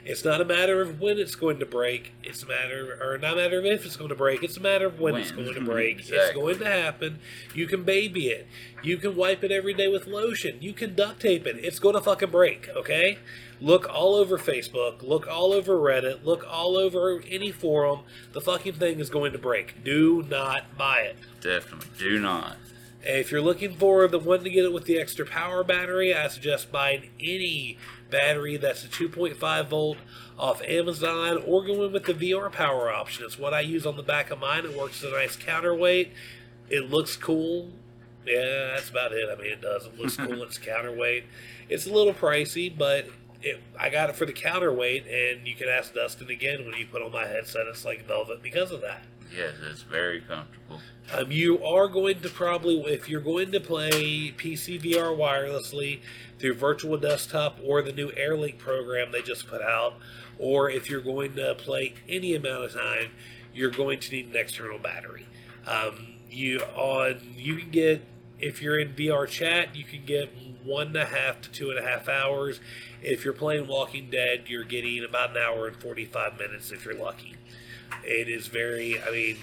It's 0.04 0.24
not 0.24 0.40
a 0.40 0.44
matter 0.44 0.80
of 0.80 1.00
when 1.00 1.18
it's 1.18 1.34
going 1.34 1.58
to 1.60 1.66
break. 1.66 2.12
It's 2.22 2.42
a 2.42 2.46
matter, 2.46 2.98
or 3.00 3.18
not 3.18 3.34
a 3.34 3.36
matter 3.36 3.58
of 3.58 3.64
if 3.66 3.86
it's 3.86 3.96
going 3.96 4.08
to 4.08 4.16
break. 4.16 4.42
It's 4.42 4.56
a 4.56 4.60
matter 4.60 4.86
of 4.86 4.98
when, 4.98 5.16
it's 5.16 5.30
going 5.30 5.54
to 5.54 5.60
break. 5.60 6.00
It's 6.12 6.34
going 6.34 6.58
to 6.58 6.66
happen. 6.66 7.20
You 7.54 7.66
can 7.66 7.84
baby 7.84 8.28
it. 8.28 8.46
You 8.82 8.96
can 8.96 9.16
wipe 9.16 9.44
it 9.44 9.50
every 9.52 9.74
day 9.74 9.88
with 9.88 10.06
lotion. 10.06 10.58
You 10.60 10.72
can 10.72 10.94
duct 10.94 11.20
tape 11.20 11.46
it. 11.46 11.56
It's 11.56 11.78
going 11.78 11.94
to 11.94 12.00
fucking 12.00 12.30
break, 12.30 12.68
okay? 12.76 13.18
Look 13.60 13.88
all 13.88 14.16
over 14.16 14.38
Facebook. 14.38 15.02
Look 15.02 15.28
all 15.28 15.52
over 15.52 15.74
Reddit. 15.74 16.24
Look 16.24 16.44
all 16.48 16.76
over 16.76 17.22
any 17.28 17.52
forum. 17.52 18.00
The 18.32 18.40
fucking 18.40 18.74
thing 18.74 18.98
is 18.98 19.08
going 19.08 19.32
to 19.32 19.38
break. 19.38 19.84
Do 19.84 20.24
not 20.28 20.76
buy 20.76 21.02
it. 21.02 21.16
Definitely 21.40 21.88
do 21.96 22.18
not. 22.18 22.56
If 23.04 23.32
you're 23.32 23.40
looking 23.40 23.74
for 23.74 24.06
the 24.06 24.18
one 24.18 24.44
to 24.44 24.50
get 24.50 24.64
it 24.64 24.72
with 24.72 24.84
the 24.84 24.98
extra 24.98 25.26
power 25.26 25.64
battery, 25.64 26.14
I 26.14 26.28
suggest 26.28 26.70
buying 26.70 27.10
any 27.18 27.76
battery 28.10 28.56
that's 28.56 28.84
a 28.84 28.88
2.5 28.88 29.66
volt 29.66 29.98
off 30.38 30.62
Amazon 30.62 31.42
or 31.44 31.64
going 31.64 31.92
with 31.92 32.04
the 32.04 32.14
VR 32.14 32.50
power 32.52 32.92
option. 32.92 33.24
It's 33.24 33.38
what 33.38 33.52
I 33.52 33.60
use 33.60 33.86
on 33.86 33.96
the 33.96 34.04
back 34.04 34.30
of 34.30 34.38
mine. 34.38 34.64
It 34.64 34.76
works 34.76 35.02
as 35.02 35.10
a 35.12 35.16
nice 35.16 35.34
counterweight. 35.34 36.12
It 36.70 36.90
looks 36.90 37.16
cool. 37.16 37.70
Yeah, 38.24 38.74
that's 38.74 38.90
about 38.90 39.10
it. 39.12 39.28
I 39.28 39.40
mean, 39.40 39.52
it 39.52 39.60
does. 39.60 39.86
It 39.86 39.98
looks 39.98 40.16
cool. 40.16 40.42
It's 40.42 40.58
counterweight. 40.58 41.24
It's 41.68 41.86
a 41.86 41.92
little 41.92 42.14
pricey, 42.14 42.76
but 42.76 43.08
it, 43.42 43.60
I 43.78 43.90
got 43.90 44.10
it 44.10 44.16
for 44.16 44.26
the 44.26 44.32
counterweight, 44.32 45.06
and 45.08 45.46
you 45.46 45.56
can 45.56 45.68
ask 45.68 45.92
Dustin 45.92 46.30
again 46.30 46.64
when 46.64 46.74
you 46.76 46.86
put 46.86 47.02
on 47.02 47.10
my 47.10 47.26
headset. 47.26 47.66
It's 47.66 47.84
like 47.84 48.06
velvet 48.06 48.42
because 48.42 48.70
of 48.70 48.80
that. 48.82 49.02
Yes, 49.34 49.54
it's 49.70 49.82
very 49.82 50.20
comfortable. 50.20 50.80
Um, 51.12 51.30
you 51.32 51.62
are 51.64 51.88
going 51.88 52.20
to 52.20 52.28
probably, 52.28 52.80
if 52.92 53.08
you're 53.08 53.20
going 53.20 53.52
to 53.52 53.60
play 53.60 54.32
PC 54.36 54.80
VR 54.82 55.16
wirelessly 55.16 56.00
through 56.38 56.54
Virtual 56.54 56.96
Desktop 56.98 57.58
or 57.64 57.82
the 57.82 57.92
new 57.92 58.10
AirLink 58.10 58.58
program 58.58 59.12
they 59.12 59.22
just 59.22 59.46
put 59.46 59.62
out, 59.62 59.94
or 60.38 60.70
if 60.70 60.90
you're 60.90 61.00
going 61.00 61.34
to 61.36 61.54
play 61.54 61.94
any 62.08 62.34
amount 62.34 62.64
of 62.64 62.74
time, 62.74 63.10
you're 63.54 63.70
going 63.70 64.00
to 64.00 64.12
need 64.12 64.28
an 64.28 64.36
external 64.36 64.78
battery. 64.78 65.26
Um, 65.66 66.14
you 66.30 66.60
on 66.74 67.20
you 67.36 67.56
can 67.56 67.70
get 67.70 68.02
if 68.38 68.60
you're 68.60 68.78
in 68.78 68.94
VR 68.94 69.28
chat, 69.28 69.76
you 69.76 69.84
can 69.84 70.04
get 70.04 70.32
one 70.64 70.88
and 70.88 70.96
a 70.96 71.04
half 71.04 71.40
to 71.42 71.50
two 71.50 71.70
and 71.70 71.78
a 71.78 71.82
half 71.82 72.08
hours. 72.08 72.60
If 73.02 73.24
you're 73.24 73.34
playing 73.34 73.68
Walking 73.68 74.10
Dead, 74.10 74.44
you're 74.46 74.64
getting 74.64 75.04
about 75.04 75.30
an 75.30 75.36
hour 75.36 75.68
and 75.68 75.76
45 75.76 76.38
minutes 76.38 76.72
if 76.72 76.84
you're 76.84 76.94
lucky. 76.94 77.36
It 78.04 78.28
is 78.28 78.46
very, 78.48 79.00
I 79.02 79.10
mean, 79.10 79.36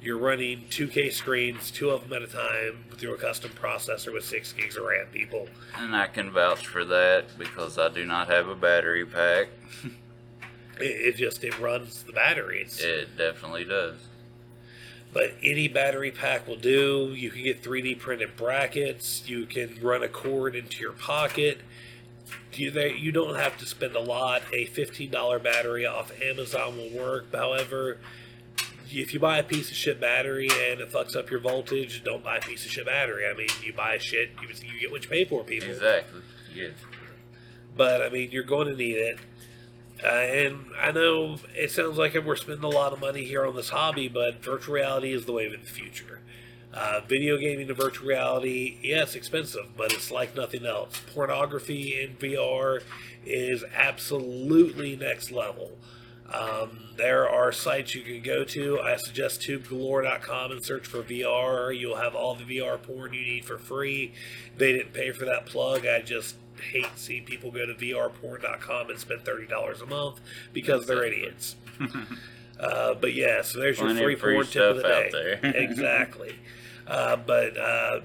you're 0.00 0.18
running 0.18 0.64
2K 0.70 1.12
screens, 1.12 1.70
two 1.70 1.90
of 1.90 2.08
them 2.08 2.22
at 2.22 2.28
a 2.28 2.32
time, 2.32 2.84
through 2.96 3.14
a 3.14 3.18
custom 3.18 3.50
processor 3.50 4.12
with 4.12 4.24
6 4.24 4.52
gigs 4.52 4.76
of 4.76 4.84
RAM, 4.84 5.06
people. 5.12 5.48
And 5.76 5.94
I 5.96 6.06
can 6.06 6.30
vouch 6.30 6.66
for 6.66 6.84
that 6.84 7.36
because 7.38 7.78
I 7.78 7.88
do 7.88 8.04
not 8.04 8.28
have 8.28 8.48
a 8.48 8.54
battery 8.54 9.04
pack. 9.06 9.48
It, 10.80 10.84
it 10.84 11.16
just, 11.16 11.42
it 11.42 11.58
runs 11.58 12.04
the 12.04 12.12
batteries. 12.12 12.78
It 12.80 13.16
definitely 13.18 13.64
does. 13.64 13.96
but 15.12 15.34
any 15.42 15.66
battery 15.66 16.12
pack 16.12 16.46
will 16.46 16.54
do. 16.56 17.12
You 17.16 17.30
can 17.32 17.42
get 17.42 17.64
3D 17.64 17.98
printed 17.98 18.36
brackets. 18.36 19.28
You 19.28 19.44
can 19.46 19.76
run 19.82 20.04
a 20.04 20.08
cord 20.08 20.54
into 20.54 20.80
your 20.80 20.92
pocket. 20.92 21.62
You, 22.54 22.70
they, 22.70 22.94
you 22.94 23.12
don't 23.12 23.36
have 23.36 23.58
to 23.58 23.66
spend 23.66 23.94
a 23.94 24.00
lot. 24.00 24.42
A 24.52 24.66
$15 24.66 25.42
battery 25.42 25.86
off 25.86 26.10
Amazon 26.22 26.76
will 26.76 26.90
work. 26.90 27.34
However, 27.34 27.98
if 28.90 29.12
you 29.12 29.20
buy 29.20 29.38
a 29.38 29.42
piece 29.42 29.70
of 29.70 29.76
shit 29.76 30.00
battery 30.00 30.48
and 30.48 30.80
it 30.80 30.90
fucks 30.90 31.14
up 31.14 31.30
your 31.30 31.40
voltage, 31.40 32.02
don't 32.04 32.24
buy 32.24 32.36
a 32.36 32.40
piece 32.40 32.64
of 32.64 32.70
shit 32.70 32.86
battery. 32.86 33.26
I 33.26 33.34
mean, 33.34 33.48
you 33.62 33.72
buy 33.72 33.98
shit, 33.98 34.30
you, 34.42 34.48
you 34.48 34.80
get 34.80 34.90
what 34.90 35.04
you 35.04 35.10
pay 35.10 35.24
for, 35.24 35.44
people. 35.44 35.68
Exactly. 35.68 36.22
Yes. 36.54 36.72
But 37.76 38.02
I 38.02 38.08
mean, 38.08 38.30
you're 38.30 38.44
going 38.44 38.68
to 38.68 38.74
need 38.74 38.96
it. 38.96 39.18
Uh, 40.02 40.08
and 40.08 40.64
I 40.80 40.92
know 40.92 41.38
it 41.54 41.70
sounds 41.70 41.98
like 41.98 42.14
we're 42.14 42.36
spending 42.36 42.64
a 42.64 42.68
lot 42.68 42.92
of 42.92 43.00
money 43.00 43.24
here 43.24 43.44
on 43.44 43.56
this 43.56 43.70
hobby, 43.70 44.08
but 44.08 44.42
virtual 44.44 44.74
reality 44.74 45.12
is 45.12 45.26
the 45.26 45.32
wave 45.32 45.52
of 45.52 45.60
the 45.60 45.70
future. 45.70 46.20
Uh, 46.72 47.00
video 47.08 47.38
gaming 47.38 47.68
and 47.68 47.76
virtual 47.78 48.06
reality, 48.08 48.76
yeah, 48.82 49.02
it's 49.02 49.14
expensive, 49.14 49.76
but 49.76 49.92
it's 49.92 50.10
like 50.10 50.36
nothing 50.36 50.66
else. 50.66 51.00
Pornography 51.14 52.00
in 52.00 52.14
VR 52.16 52.82
is 53.24 53.64
absolutely 53.74 54.94
next 54.96 55.30
level. 55.30 55.72
Um, 56.32 56.90
there 56.96 57.26
are 57.28 57.52
sites 57.52 57.94
you 57.94 58.02
can 58.02 58.20
go 58.22 58.44
to. 58.44 58.80
I 58.80 58.96
suggest 58.96 59.40
tubegalore.com 59.40 60.52
and 60.52 60.62
search 60.62 60.86
for 60.86 61.02
VR. 61.02 61.76
You'll 61.76 61.96
have 61.96 62.14
all 62.14 62.34
the 62.34 62.44
VR 62.44 62.80
porn 62.80 63.14
you 63.14 63.22
need 63.22 63.46
for 63.46 63.56
free. 63.56 64.12
They 64.58 64.72
didn't 64.74 64.92
pay 64.92 65.10
for 65.12 65.24
that 65.24 65.46
plug. 65.46 65.86
I 65.86 66.02
just 66.02 66.36
hate 66.70 66.86
seeing 66.96 67.24
people 67.24 67.50
go 67.50 67.64
to 67.64 67.72
vrporn.com 67.74 68.90
and 68.90 68.98
spend 68.98 69.20
$30 69.24 69.82
a 69.82 69.86
month 69.86 70.20
because 70.52 70.86
they're 70.86 71.04
idiots. 71.04 71.56
Uh, 72.60 72.92
but 72.94 73.14
yeah, 73.14 73.40
so 73.40 73.60
there's 73.60 73.78
your 73.78 73.86
Plenty 73.86 74.02
free 74.02 74.14
of 74.14 74.20
free 74.20 74.34
porn 74.34 74.46
tip 74.46 74.62
of 74.62 74.76
the 74.78 74.82
day. 74.82 75.06
out 75.06 75.12
there. 75.12 75.38
exactly. 75.54 76.34
Uh, 76.88 77.16
but 77.16 77.56
uh, 77.56 78.00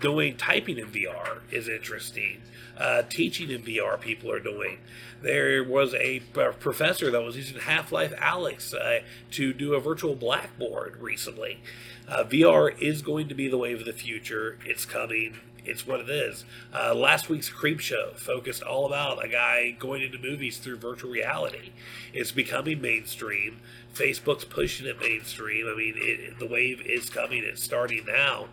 doing 0.00 0.36
typing 0.36 0.78
in 0.78 0.86
VR 0.86 1.40
is 1.50 1.68
interesting. 1.68 2.40
Uh, 2.78 3.02
teaching 3.02 3.50
in 3.50 3.62
VR, 3.62 4.00
people 4.00 4.32
are 4.32 4.40
doing. 4.40 4.78
There 5.22 5.62
was 5.62 5.92
a 5.94 6.20
professor 6.60 7.10
that 7.10 7.22
was 7.22 7.36
using 7.36 7.60
Half 7.60 7.92
Life 7.92 8.14
Alyx 8.16 8.72
uh, 8.74 9.04
to 9.32 9.52
do 9.52 9.74
a 9.74 9.80
virtual 9.80 10.14
blackboard 10.14 10.96
recently. 10.96 11.60
Uh, 12.08 12.24
VR 12.24 12.76
is 12.80 13.02
going 13.02 13.28
to 13.28 13.34
be 13.34 13.48
the 13.48 13.58
wave 13.58 13.80
of 13.80 13.84
the 13.84 13.92
future. 13.92 14.58
It's 14.64 14.86
coming. 14.86 15.38
It's 15.64 15.86
what 15.86 16.00
it 16.00 16.08
is. 16.08 16.44
Uh, 16.74 16.94
last 16.94 17.28
week's 17.28 17.48
Creep 17.48 17.80
Show 17.80 18.12
focused 18.16 18.62
all 18.62 18.86
about 18.86 19.24
a 19.24 19.28
guy 19.28 19.72
going 19.78 20.02
into 20.02 20.18
movies 20.18 20.58
through 20.58 20.78
virtual 20.78 21.10
reality. 21.10 21.70
It's 22.12 22.32
becoming 22.32 22.80
mainstream. 22.80 23.60
Facebook's 23.94 24.44
pushing 24.44 24.86
it 24.86 25.00
mainstream. 25.00 25.66
I 25.66 25.76
mean, 25.76 25.94
it, 25.96 26.38
the 26.38 26.46
wave 26.46 26.80
is 26.82 27.10
coming. 27.10 27.42
It's 27.44 27.62
starting 27.62 28.04
now. 28.06 28.48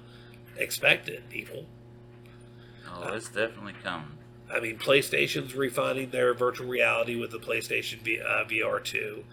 Expect 0.58 1.08
it, 1.08 1.30
people. 1.30 1.66
Oh, 2.90 3.14
it's 3.14 3.30
definitely 3.30 3.76
coming. 3.84 4.18
I 4.52 4.60
mean, 4.60 4.78
PlayStation's 4.78 5.54
refining 5.56 6.10
their 6.10 6.34
virtual 6.34 6.68
reality 6.68 7.16
with 7.16 7.32
the 7.32 7.40
PlayStation 7.40 8.00
v, 8.00 8.20
uh, 8.22 8.46
VR 8.46 8.84
2. 8.84 9.24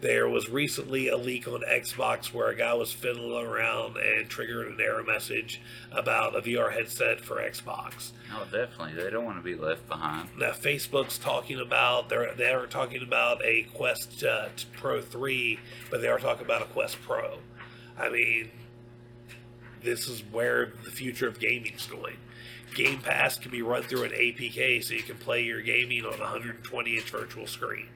There 0.00 0.28
was 0.28 0.50
recently 0.50 1.08
a 1.08 1.16
leak 1.16 1.48
on 1.48 1.62
Xbox 1.62 2.26
where 2.32 2.48
a 2.48 2.56
guy 2.56 2.74
was 2.74 2.92
fiddling 2.92 3.46
around 3.46 3.96
and 3.96 4.28
triggered 4.28 4.68
an 4.68 4.78
error 4.78 5.02
message 5.02 5.62
about 5.92 6.36
a 6.36 6.42
VR 6.42 6.72
headset 6.72 7.20
for 7.22 7.36
Xbox. 7.36 8.12
Oh, 8.34 8.44
definitely. 8.44 8.94
They 9.02 9.08
don't 9.08 9.24
want 9.24 9.38
to 9.38 9.42
be 9.42 9.54
left 9.54 9.88
behind. 9.88 10.28
Now, 10.38 10.50
Facebook's 10.50 11.16
talking 11.16 11.58
about 11.58 12.10
they're 12.10 12.34
they 12.34 12.52
are 12.52 12.66
talking 12.66 13.02
about 13.02 13.42
a 13.44 13.62
Quest 13.74 14.22
uh, 14.24 14.48
Pro 14.76 15.00
3, 15.00 15.58
but 15.90 16.02
they 16.02 16.08
are 16.08 16.18
talking 16.18 16.44
about 16.44 16.60
a 16.60 16.66
Quest 16.66 17.00
Pro. 17.00 17.38
I 17.98 18.10
mean, 18.10 18.50
this 19.82 20.08
is 20.08 20.22
where 20.32 20.72
the 20.84 20.90
future 20.90 21.28
of 21.28 21.38
gaming 21.38 21.72
is 21.74 21.86
going. 21.86 22.16
Game 22.74 23.00
Pass 23.00 23.38
can 23.38 23.50
be 23.50 23.62
run 23.62 23.84
through 23.84 24.02
an 24.02 24.10
APK, 24.10 24.82
so 24.82 24.94
you 24.94 25.02
can 25.02 25.16
play 25.16 25.44
your 25.44 25.62
gaming 25.62 26.04
on 26.04 26.14
a 26.14 26.18
120 26.18 26.96
inch 26.96 27.10
virtual 27.10 27.46
screen. 27.46 27.86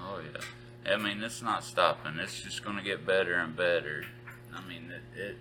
Oh 0.00 0.20
yeah. 0.32 0.40
I 0.90 0.96
mean, 0.96 1.22
it's 1.22 1.42
not 1.42 1.64
stopping. 1.64 2.18
It's 2.18 2.42
just 2.42 2.64
going 2.64 2.76
to 2.76 2.82
get 2.82 3.06
better 3.06 3.34
and 3.34 3.56
better. 3.56 4.04
I 4.54 4.66
mean, 4.66 4.90
it, 4.90 5.18
it. 5.18 5.36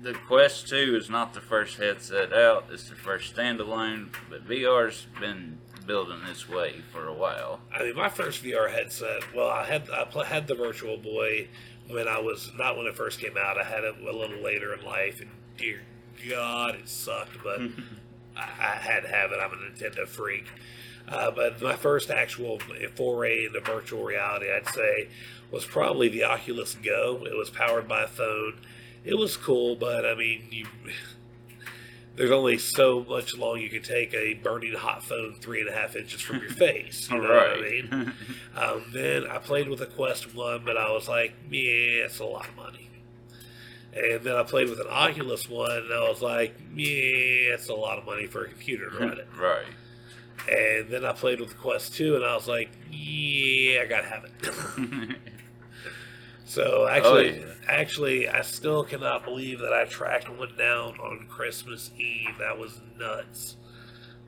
The 0.00 0.14
Quest 0.14 0.68
Two 0.68 0.96
is 0.96 1.10
not 1.10 1.34
the 1.34 1.40
first 1.40 1.76
headset 1.78 2.32
out. 2.32 2.66
It's 2.70 2.88
the 2.88 2.94
first 2.94 3.34
standalone, 3.34 4.10
but 4.30 4.46
VR's 4.46 5.06
been 5.20 5.58
building 5.86 6.20
its 6.30 6.48
way 6.48 6.82
for 6.92 7.08
a 7.08 7.12
while. 7.12 7.60
I 7.74 7.82
mean, 7.82 7.96
my 7.96 8.08
first 8.08 8.44
VR 8.44 8.70
headset. 8.70 9.34
Well, 9.34 9.48
I 9.48 9.64
had 9.64 9.90
I 9.90 10.04
pl- 10.04 10.22
had 10.22 10.46
the 10.46 10.54
Virtual 10.54 10.96
Boy 10.98 11.48
when 11.88 12.06
I 12.06 12.20
was 12.20 12.52
not 12.56 12.76
when 12.76 12.86
it 12.86 12.96
first 12.96 13.18
came 13.18 13.36
out. 13.36 13.58
I 13.58 13.64
had 13.64 13.82
it 13.82 13.96
a 14.00 14.04
little 14.04 14.40
later 14.42 14.74
in 14.74 14.84
life, 14.84 15.20
and 15.20 15.30
dear 15.56 15.80
God, 16.28 16.76
it 16.76 16.88
sucked. 16.88 17.42
But 17.42 17.60
I, 18.36 18.42
I 18.42 18.76
had 18.76 19.00
to 19.00 19.08
have 19.08 19.32
it. 19.32 19.38
I'm 19.42 19.52
a 19.52 19.56
Nintendo 19.56 20.06
freak. 20.06 20.46
Uh, 21.10 21.30
but 21.30 21.60
my 21.62 21.74
first 21.74 22.10
actual 22.10 22.58
foray 22.94 23.46
into 23.46 23.60
virtual 23.60 24.04
reality, 24.04 24.46
I'd 24.50 24.68
say, 24.68 25.08
was 25.50 25.64
probably 25.64 26.08
the 26.08 26.24
Oculus 26.24 26.74
Go. 26.74 27.24
It 27.24 27.36
was 27.36 27.50
powered 27.50 27.88
by 27.88 28.02
a 28.02 28.08
phone. 28.08 28.60
It 29.04 29.14
was 29.14 29.36
cool, 29.36 29.76
but 29.76 30.04
I 30.04 30.14
mean, 30.14 30.48
you. 30.50 30.66
There's 32.16 32.32
only 32.32 32.58
so 32.58 33.06
much 33.08 33.38
long 33.38 33.60
you 33.60 33.68
can 33.68 33.82
take 33.84 34.12
a 34.12 34.34
burning 34.34 34.74
hot 34.74 35.04
phone 35.04 35.36
three 35.40 35.60
and 35.60 35.68
a 35.68 35.72
half 35.72 35.94
inches 35.94 36.20
from 36.20 36.40
your 36.40 36.50
face. 36.66 37.08
You 37.08 37.22
know 37.22 37.28
what 37.28 37.58
I 37.58 37.60
mean? 37.60 38.12
Um, 38.56 38.84
then 38.92 39.24
I 39.28 39.38
played 39.38 39.68
with 39.68 39.80
a 39.82 39.86
Quest 39.86 40.34
1, 40.34 40.62
but 40.64 40.76
I 40.76 40.90
was 40.90 41.08
like, 41.08 41.34
yeah, 41.48 42.06
it's 42.06 42.18
a 42.18 42.24
lot 42.24 42.48
of 42.48 42.56
money. 42.56 42.88
And 43.94 44.20
then 44.22 44.34
I 44.34 44.42
played 44.42 44.68
with 44.68 44.80
an 44.80 44.88
Oculus 44.90 45.48
One, 45.48 45.70
and 45.70 45.92
I 45.92 46.08
was 46.08 46.20
like, 46.20 46.56
yeah, 46.74 47.54
it's 47.54 47.68
a 47.68 47.74
lot 47.74 47.98
of 47.98 48.04
money 48.04 48.26
for 48.26 48.44
a 48.44 48.48
computer 48.48 48.90
to 48.90 48.98
run 48.98 49.18
it. 49.18 49.28
right. 49.38 49.64
And 50.50 50.88
then 50.88 51.04
I 51.04 51.12
played 51.12 51.40
with 51.40 51.58
Quest 51.58 51.94
2, 51.94 52.16
and 52.16 52.24
I 52.24 52.34
was 52.34 52.48
like, 52.48 52.70
yeah, 52.90 53.82
I 53.82 53.86
gotta 53.86 54.06
have 54.08 54.24
it. 54.24 55.16
so 56.44 56.86
actually, 56.88 57.42
Oh, 57.42 57.46
yeah. 57.46 57.54
actually, 57.68 58.28
I 58.28 58.40
still 58.42 58.82
cannot 58.84 59.24
believe 59.24 59.58
that 59.60 59.72
I 59.72 59.84
tracked 59.84 60.28
one 60.30 60.56
down 60.56 60.98
on 61.00 61.26
Christmas 61.28 61.90
Eve. 61.98 62.36
That 62.38 62.58
was 62.58 62.80
nuts. 62.98 63.56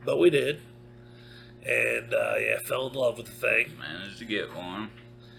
But 0.05 0.19
we 0.19 0.31
did. 0.31 0.61
And 1.67 2.13
uh, 2.15 2.35
yeah, 2.39 2.59
fell 2.67 2.89
in 2.89 2.95
love 2.95 3.17
with 3.19 3.27
the 3.27 3.33
thing. 3.33 3.73
Managed 3.79 4.19
to 4.19 4.25
get 4.25 4.55
one. 4.55 4.91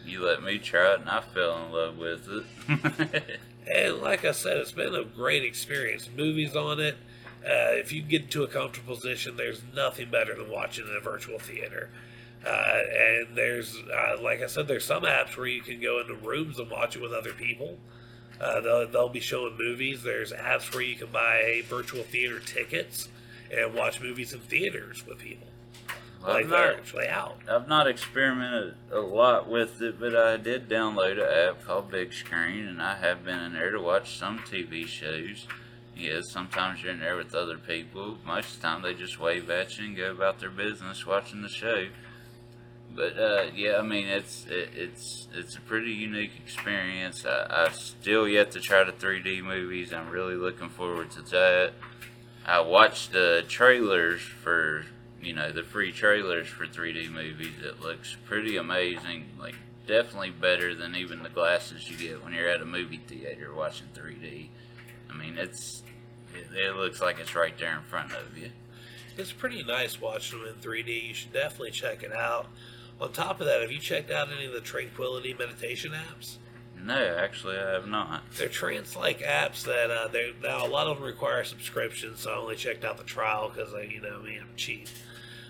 You 0.06 0.24
let 0.26 0.42
me 0.44 0.58
try 0.58 0.94
it, 0.94 1.02
and 1.02 1.10
I 1.10 1.22
fell 1.22 1.66
in 1.66 1.72
love 1.72 1.98
with 1.98 2.28
it. 2.28 3.24
And 3.72 4.00
like 4.02 4.26
I 4.26 4.32
said, 4.32 4.58
it's 4.58 4.72
been 4.72 4.96
a 4.96 5.04
great 5.04 5.44
experience. 5.44 6.10
Movies 6.18 6.56
on 6.56 6.80
it. 6.80 6.98
Uh, 7.44 7.74
if 7.74 7.92
you 7.92 8.02
get 8.04 8.24
into 8.24 8.44
a 8.44 8.48
comfortable 8.48 8.96
position, 8.96 9.36
there's 9.36 9.62
nothing 9.76 10.10
better 10.12 10.36
than 10.36 10.50
watching 10.52 10.88
in 10.88 10.96
a 10.96 11.00
virtual 11.00 11.40
theater. 11.40 11.90
Uh, 12.46 12.50
and 12.50 13.36
there's, 13.36 13.76
uh, 13.76 14.22
like 14.22 14.42
I 14.42 14.48
said, 14.48 14.68
there's 14.68 14.86
some 14.86 15.04
apps 15.04 15.38
where 15.38 15.48
you 15.48 15.62
can 15.62 15.80
go 15.82 16.00
into 16.02 16.16
rooms 16.16 16.60
and 16.60 16.70
watch 16.70 16.96
it 16.96 17.02
with 17.02 17.14
other 17.14 17.34
people. 17.34 17.78
Uh, 18.40 18.62
they'll, 18.62 18.88
they'll 18.88 19.10
be 19.10 19.20
showing 19.20 19.56
movies. 19.58 20.02
There's 20.04 20.32
apps 20.34 20.74
where 20.74 20.84
you 20.84 20.96
can 20.96 21.08
buy 21.08 21.62
virtual 21.68 22.04
theater 22.04 22.40
tickets 22.40 23.10
and 23.56 23.74
watch 23.74 24.02
movies 24.02 24.34
in 24.34 24.40
theaters 24.40 25.06
with 25.06 25.20
people. 25.20 25.48
Well, 26.24 26.34
like 26.34 26.46
I've 26.46 26.50
they're 26.52 26.68
not- 26.68 26.76
actually 26.78 27.08
out. 27.08 27.38
I've 27.50 27.68
not 27.68 27.88
experimented 27.88 28.76
a 28.92 29.00
lot 29.00 29.50
with 29.50 29.82
it, 29.82 30.00
but 30.00 30.16
I 30.16 30.38
did 30.38 30.70
download 30.70 31.14
an 31.14 31.50
app 31.50 31.64
called 31.66 31.90
Big 31.92 32.14
Screen, 32.14 32.68
and 32.68 32.82
I 32.82 32.98
have 32.98 33.24
been 33.26 33.40
in 33.40 33.54
there 33.54 33.72
to 33.72 33.80
watch 33.82 34.18
some 34.18 34.40
TV 34.40 34.86
shows. 34.88 35.48
Yeah, 35.96 36.22
sometimes 36.22 36.82
you're 36.82 36.94
in 36.94 37.00
there 37.00 37.18
with 37.18 37.36
other 37.36 37.58
people. 37.58 38.18
Most 38.26 38.56
of 38.56 38.62
the 38.62 38.68
time, 38.68 38.82
they 38.82 38.94
just 38.94 39.20
wave 39.20 39.50
at 39.50 39.78
you 39.78 39.86
and 39.86 39.98
go 39.98 40.12
about 40.12 40.40
their 40.40 40.50
business 40.50 41.06
watching 41.06 41.42
the 41.42 41.50
show. 41.50 41.88
But 42.96 43.18
uh, 43.18 43.46
yeah, 43.56 43.78
I 43.78 43.84
mean 43.84 44.08
it's 44.08 44.46
it, 44.48 44.70
it's 44.76 45.28
it's 45.34 45.56
a 45.56 45.62
pretty 45.62 45.92
unique 45.92 46.34
experience. 46.44 47.26
I, 47.26 47.66
I've 47.66 47.76
still 47.76 48.28
yet 48.28 48.52
to 48.52 48.60
try 48.60 48.84
the 48.84 48.92
3D 48.92 49.44
movies. 49.44 49.94
I'm 49.94 50.10
really 50.10 50.36
looking 50.36 50.70
forward 50.70 51.12
to 51.12 51.22
that. 51.22 51.74
I 52.46 52.60
watched 52.62 53.14
the 53.14 53.46
trailers 53.48 54.22
for 54.22 54.86
you 55.22 55.34
know 55.34 55.52
the 55.52 55.64
free 55.64 55.92
trailers 55.92 56.48
for 56.48 56.68
3D 56.68 57.10
movies. 57.12 57.54
It 57.64 57.82
looks 57.82 58.18
pretty 58.26 58.58
amazing. 58.58 59.26
Like 59.40 59.56
definitely 59.88 60.32
better 60.32 60.76
than 60.76 60.96
even 60.96 61.24
the 61.24 61.30
glasses 61.30 61.90
you 61.90 61.98
get 61.98 62.24
when 62.24 62.34
you're 62.34 62.50
at 62.50 62.62
a 62.62 62.66
movie 62.66 62.98
theater 63.08 63.54
watching 63.54 63.88
3D. 63.96 64.48
I 65.12 65.18
mean 65.18 65.38
it's 65.38 65.84
it, 66.34 66.48
it 66.56 66.76
looks 66.76 67.02
like 67.02 67.20
it's 67.20 67.36
right 67.36 67.58
there 67.58 67.78
in 67.78 67.84
front 67.84 68.14
of 68.14 68.38
you. 68.38 68.52
It's 69.18 69.32
pretty 69.32 69.64
nice 69.64 70.00
watching 70.00 70.40
them 70.40 70.48
in 70.48 70.56
3D. 70.56 71.10
You 71.10 71.14
should 71.14 71.34
definitely 71.34 71.72
check 71.72 72.04
it 72.04 72.14
out. 72.14 72.48
On 73.00 73.12
top 73.12 73.42
of 73.42 73.48
that, 73.48 73.62
have 73.62 73.72
you 73.72 73.80
checked 73.80 74.12
out 74.12 74.30
any 74.32 74.46
of 74.46 74.54
the 74.54 74.62
Tranquility 74.62 75.34
meditation 75.34 75.92
apps? 75.92 76.38
No, 76.84 77.18
actually, 77.20 77.58
I 77.58 77.74
have 77.74 77.88
not. 77.88 78.24
They're 78.38 78.48
trance-like 78.48 79.20
apps 79.20 79.64
that 79.64 79.92
uh, 79.92 80.08
they 80.08 80.34
now 80.42 80.66
a 80.66 80.68
lot 80.68 80.88
of 80.88 80.98
them 80.98 81.06
require 81.06 81.44
subscriptions. 81.44 82.22
So 82.22 82.32
I 82.32 82.38
only 82.38 82.56
checked 82.56 82.84
out 82.84 82.98
the 82.98 83.04
trial 83.04 83.52
because 83.54 83.74
I, 83.74 83.82
you 83.82 84.02
know, 84.02 84.22
me, 84.22 84.38
I'm 84.40 84.56
cheap. 84.56 84.88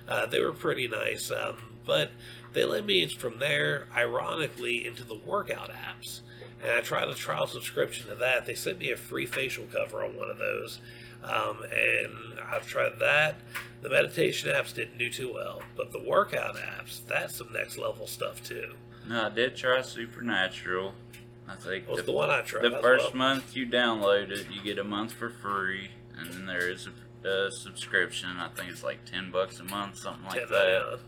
Uh, 0.08 0.26
they 0.26 0.42
were 0.42 0.52
pretty 0.52 0.88
nice, 0.88 1.32
um, 1.32 1.56
but 1.86 2.12
they 2.54 2.66
led 2.66 2.86
me 2.86 3.08
from 3.08 3.40
there, 3.40 3.88
ironically, 3.96 4.86
into 4.86 5.04
the 5.04 5.16
workout 5.16 5.72
apps. 5.72 6.22
And 6.62 6.72
I 6.72 6.82
tried 6.82 7.08
a 7.08 7.16
trial 7.16 7.48
subscription 7.48 8.08
to 8.10 8.16
that. 8.16 8.46
They 8.46 8.54
sent 8.54 8.80
me 8.80 8.92
a 8.92 8.98
free 8.98 9.26
facial 9.26 9.66
cover 9.74 10.04
on 10.04 10.16
one 10.16 10.30
of 10.30 10.38
those, 10.38 10.80
um, 11.24 11.64
and 11.64 12.40
I've 12.52 12.68
tried 12.68 13.00
that. 13.00 13.36
The 13.82 13.90
meditation 13.90 14.52
apps 14.52 14.74
didn't 14.74 14.98
do 15.00 15.10
too 15.10 15.34
well, 15.34 15.64
but 15.76 15.92
the 15.92 16.04
workout 16.04 16.56
apps, 16.58 17.06
that's 17.08 17.36
some 17.38 17.52
next 17.52 17.78
level 17.80 18.06
stuff 18.06 18.44
too. 18.44 18.76
No, 19.10 19.26
I 19.26 19.30
did 19.30 19.56
try 19.56 19.82
Supernatural. 19.82 20.94
I 21.48 21.56
think 21.56 21.90
Was 21.90 22.04
the, 22.04 22.12
one 22.12 22.30
I 22.30 22.42
tried. 22.42 22.64
the 22.64 22.80
first 22.80 23.06
well. 23.08 23.16
month 23.16 23.56
you 23.56 23.66
download 23.66 24.30
it, 24.32 24.46
you 24.52 24.62
get 24.62 24.78
a 24.78 24.84
month 24.84 25.14
for 25.14 25.30
free, 25.32 25.90
and 26.18 26.32
then 26.32 26.46
there 26.46 26.70
is 26.70 26.88
a, 27.24 27.28
a 27.28 27.52
subscription. 27.52 28.30
I 28.38 28.50
think 28.50 28.70
it's 28.70 28.84
like 28.84 29.04
ten 29.06 29.32
bucks 29.32 29.60
a 29.60 29.64
month, 29.64 29.98
something 29.98 30.26
like 30.26 30.48
that. 30.48 30.50
$10.99. 30.52 31.00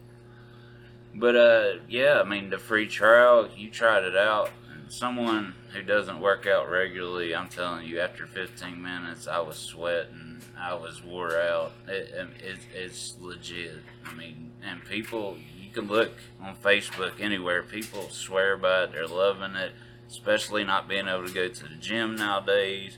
But 1.16 1.36
uh, 1.36 1.74
yeah, 1.88 2.20
I 2.20 2.28
mean 2.28 2.50
the 2.50 2.58
free 2.58 2.88
trial, 2.88 3.48
you 3.56 3.70
tried 3.70 4.04
it 4.04 4.18
out. 4.18 4.50
Someone 4.90 5.54
who 5.74 5.82
doesn't 5.82 6.20
work 6.20 6.46
out 6.46 6.70
regularly, 6.70 7.36
I'm 7.36 7.50
telling 7.50 7.88
you, 7.88 8.00
after 8.00 8.26
15 8.28 8.82
minutes, 8.82 9.28
I 9.28 9.40
was 9.40 9.58
sweating, 9.58 10.42
I 10.58 10.74
was 10.76 11.04
wore 11.04 11.40
out. 11.40 11.74
It, 11.88 12.14
um, 12.20 12.30
it, 12.40 12.60
it's 12.74 13.16
legit. 13.20 13.84
I 14.06 14.14
mean, 14.14 14.52
and 14.64 14.84
people, 14.86 15.38
you 15.60 15.72
can 15.72 15.88
look 15.88 16.14
on 16.42 16.56
Facebook 16.56 17.20
anywhere. 17.20 17.64
People 17.64 18.10
swear 18.10 18.58
by 18.58 18.84
it. 18.84 18.92
They're 18.92 19.08
loving 19.08 19.56
it, 19.56 19.74
especially 20.08 20.64
not 20.64 20.88
being 20.88 21.08
able 21.08 21.28
to 21.28 21.34
go 21.34 21.48
to 21.48 21.64
the 21.64 21.76
gym 21.76 22.16
nowadays. 22.16 22.98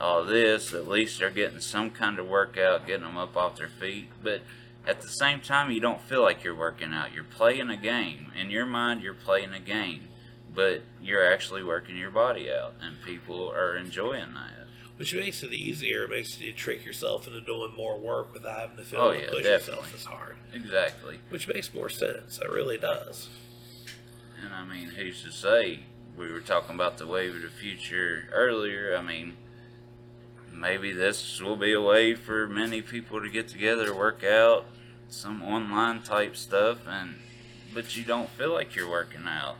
All 0.00 0.24
this, 0.24 0.72
at 0.72 0.88
least 0.88 1.20
they're 1.20 1.30
getting 1.30 1.60
some 1.60 1.90
kind 1.90 2.18
of 2.18 2.26
workout, 2.26 2.86
getting 2.86 3.04
them 3.04 3.16
up 3.16 3.36
off 3.36 3.56
their 3.56 3.68
feet. 3.68 4.08
But 4.22 4.42
at 4.86 5.00
the 5.00 5.08
same 5.08 5.40
time, 5.40 5.70
you 5.70 5.80
don't 5.80 6.00
feel 6.00 6.22
like 6.22 6.42
you're 6.42 6.54
working 6.54 6.92
out. 6.92 7.12
You're 7.14 7.24
playing 7.24 7.70
a 7.70 7.76
game. 7.76 8.32
In 8.38 8.50
your 8.50 8.66
mind, 8.66 9.02
you're 9.02 9.14
playing 9.14 9.52
a 9.52 9.60
game, 9.60 10.08
but 10.54 10.82
you're 11.02 11.30
actually 11.32 11.62
working 11.64 11.96
your 11.96 12.10
body 12.10 12.50
out, 12.50 12.74
and 12.80 12.96
people 13.02 13.50
are 13.50 13.76
enjoying 13.76 14.34
that. 14.34 14.66
Which 14.96 15.12
makes 15.12 15.42
it 15.42 15.52
easier. 15.52 16.04
It 16.04 16.10
makes 16.10 16.38
you 16.40 16.52
trick 16.52 16.84
yourself 16.84 17.26
into 17.26 17.40
doing 17.40 17.72
more 17.76 17.98
work 17.98 18.32
without 18.32 18.60
having 18.60 18.76
to 18.76 18.84
feel 18.84 19.00
Oh, 19.00 19.08
like 19.08 19.22
yeah, 19.22 19.30
push 19.30 19.42
definitely. 19.42 19.74
yourself 19.88 19.94
as 19.94 20.04
hard. 20.04 20.36
Exactly. 20.52 21.18
Which 21.30 21.48
makes 21.48 21.74
more 21.74 21.88
sense. 21.88 22.38
It 22.38 22.48
really 22.48 22.78
does. 22.78 23.28
And 24.40 24.54
I 24.54 24.64
mean, 24.64 24.90
who's 24.90 25.22
to 25.24 25.32
say? 25.32 25.80
We 26.16 26.30
were 26.30 26.40
talking 26.40 26.76
about 26.76 26.98
the 26.98 27.08
wave 27.08 27.34
of 27.34 27.42
the 27.42 27.48
future 27.48 28.28
earlier. 28.32 28.96
I 28.96 29.02
mean, 29.02 29.36
maybe 30.52 30.92
this 30.92 31.40
will 31.40 31.56
be 31.56 31.72
a 31.72 31.80
way 31.80 32.14
for 32.14 32.46
many 32.46 32.80
people 32.80 33.20
to 33.20 33.28
get 33.28 33.48
together, 33.48 33.92
work 33.92 34.22
out, 34.22 34.64
some 35.08 35.42
online 35.42 36.02
type 36.02 36.36
stuff, 36.36 36.78
and 36.86 37.16
but 37.72 37.96
you 37.96 38.04
don't 38.04 38.30
feel 38.30 38.52
like 38.52 38.76
you're 38.76 38.88
working 38.88 39.26
out. 39.26 39.56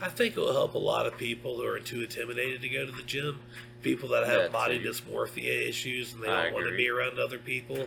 I 0.00 0.08
think 0.08 0.36
it 0.36 0.40
will 0.40 0.52
help 0.52 0.74
a 0.74 0.78
lot 0.78 1.06
of 1.06 1.16
people 1.16 1.56
who 1.56 1.66
are 1.66 1.78
too 1.78 2.02
intimidated 2.02 2.62
to 2.62 2.68
go 2.68 2.84
to 2.86 2.92
the 2.92 3.02
gym. 3.02 3.40
People 3.82 4.08
that 4.10 4.26
have 4.26 4.50
body 4.50 4.78
dysmorphia 4.82 5.68
issues 5.68 6.14
and 6.14 6.22
they 6.22 6.28
I 6.28 6.44
don't 6.44 6.54
want 6.54 6.66
to 6.68 6.76
be 6.76 6.88
around 6.88 7.18
other 7.18 7.38
people. 7.38 7.86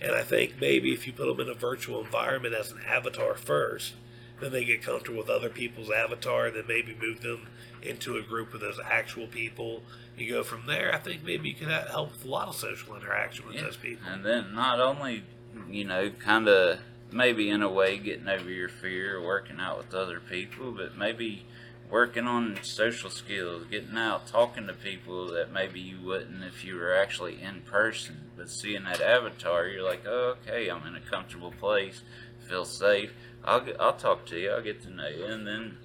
And 0.00 0.12
I 0.12 0.22
think 0.22 0.54
maybe 0.60 0.92
if 0.92 1.06
you 1.06 1.12
put 1.12 1.26
them 1.26 1.40
in 1.40 1.48
a 1.52 1.58
virtual 1.58 2.00
environment 2.04 2.54
as 2.54 2.70
an 2.70 2.80
avatar 2.86 3.34
first, 3.34 3.94
then 4.40 4.52
they 4.52 4.64
get 4.64 4.82
comfortable 4.82 5.18
with 5.18 5.30
other 5.30 5.48
people's 5.48 5.90
avatar, 5.90 6.46
and 6.46 6.56
then 6.56 6.64
maybe 6.68 6.96
move 7.00 7.22
them 7.22 7.48
into 7.82 8.16
a 8.18 8.22
group 8.22 8.52
with 8.52 8.60
those 8.60 8.78
actual 8.84 9.26
people. 9.26 9.82
You 10.16 10.30
go 10.30 10.42
from 10.44 10.66
there. 10.66 10.94
I 10.94 10.98
think 10.98 11.24
maybe 11.24 11.48
you 11.48 11.54
can 11.56 11.68
help 11.70 12.12
with 12.12 12.24
a 12.24 12.28
lot 12.28 12.46
of 12.48 12.54
social 12.54 12.94
interaction 12.94 13.46
with 13.46 13.56
Yeah. 13.56 13.62
those 13.62 13.76
people. 13.76 14.06
And 14.08 14.24
then 14.24 14.54
not 14.54 14.80
only, 14.80 15.24
you 15.68 15.84
know, 15.84 16.10
kind 16.10 16.46
of 16.46 16.78
maybe 17.10 17.50
in 17.50 17.62
a 17.62 17.70
way 17.70 17.98
getting 17.98 18.28
over 18.28 18.50
your 18.50 18.68
fear, 18.68 19.22
working 19.22 19.60
out 19.60 19.78
with 19.78 19.94
other 19.94 20.20
people, 20.20 20.72
but 20.72 20.96
maybe 20.96 21.44
working 21.90 22.26
on 22.26 22.58
social 22.62 23.10
skills, 23.10 23.64
getting 23.70 23.96
out, 23.96 24.26
talking 24.26 24.66
to 24.66 24.74
people 24.74 25.26
that 25.32 25.52
maybe 25.52 25.80
you 25.80 25.98
wouldn't 26.00 26.44
if 26.44 26.64
you 26.64 26.76
were 26.76 26.94
actually 26.94 27.40
in 27.40 27.62
person. 27.62 28.30
But 28.36 28.50
seeing 28.50 28.84
that 28.84 29.00
avatar, 29.00 29.66
you're 29.66 29.84
like, 29.84 30.04
oh, 30.06 30.36
okay, 30.42 30.68
I'm 30.68 30.86
in 30.86 30.96
a 30.96 31.00
comfortable 31.00 31.52
place, 31.52 32.02
feel 32.46 32.64
safe. 32.64 33.12
I'll 33.44 33.60
get, 33.60 33.80
I'll 33.80 33.94
talk 33.94 34.26
to 34.26 34.38
you, 34.38 34.50
I'll 34.50 34.62
get 34.62 34.82
to 34.82 34.90
know 34.90 35.08
you, 35.08 35.24
and 35.24 35.46
then, 35.46 35.78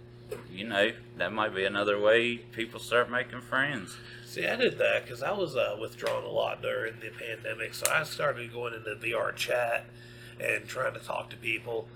you 0.51 0.67
know, 0.67 0.91
that 1.17 1.31
might 1.31 1.55
be 1.55 1.63
another 1.63 1.99
way 1.99 2.38
people 2.38 2.79
start 2.79 3.09
making 3.09 3.41
friends. 3.41 3.95
See, 4.25 4.47
I 4.47 4.55
did 4.55 4.79
that 4.79 5.03
because 5.03 5.21
I 5.21 5.31
was 5.31 5.55
uh, 5.55 5.77
withdrawn 5.79 6.23
a 6.23 6.29
lot 6.29 6.62
during 6.62 6.95
the 6.99 7.12
pandemic, 7.12 7.75
so 7.75 7.86
I 7.91 8.03
started 8.03 8.51
going 8.51 8.73
into 8.73 8.95
VR 8.95 9.33
chat 9.36 9.86
and 10.39 10.67
trying 10.67 10.93
to 10.93 10.99
talk 10.99 11.29
to 11.31 11.37
people. 11.37 11.87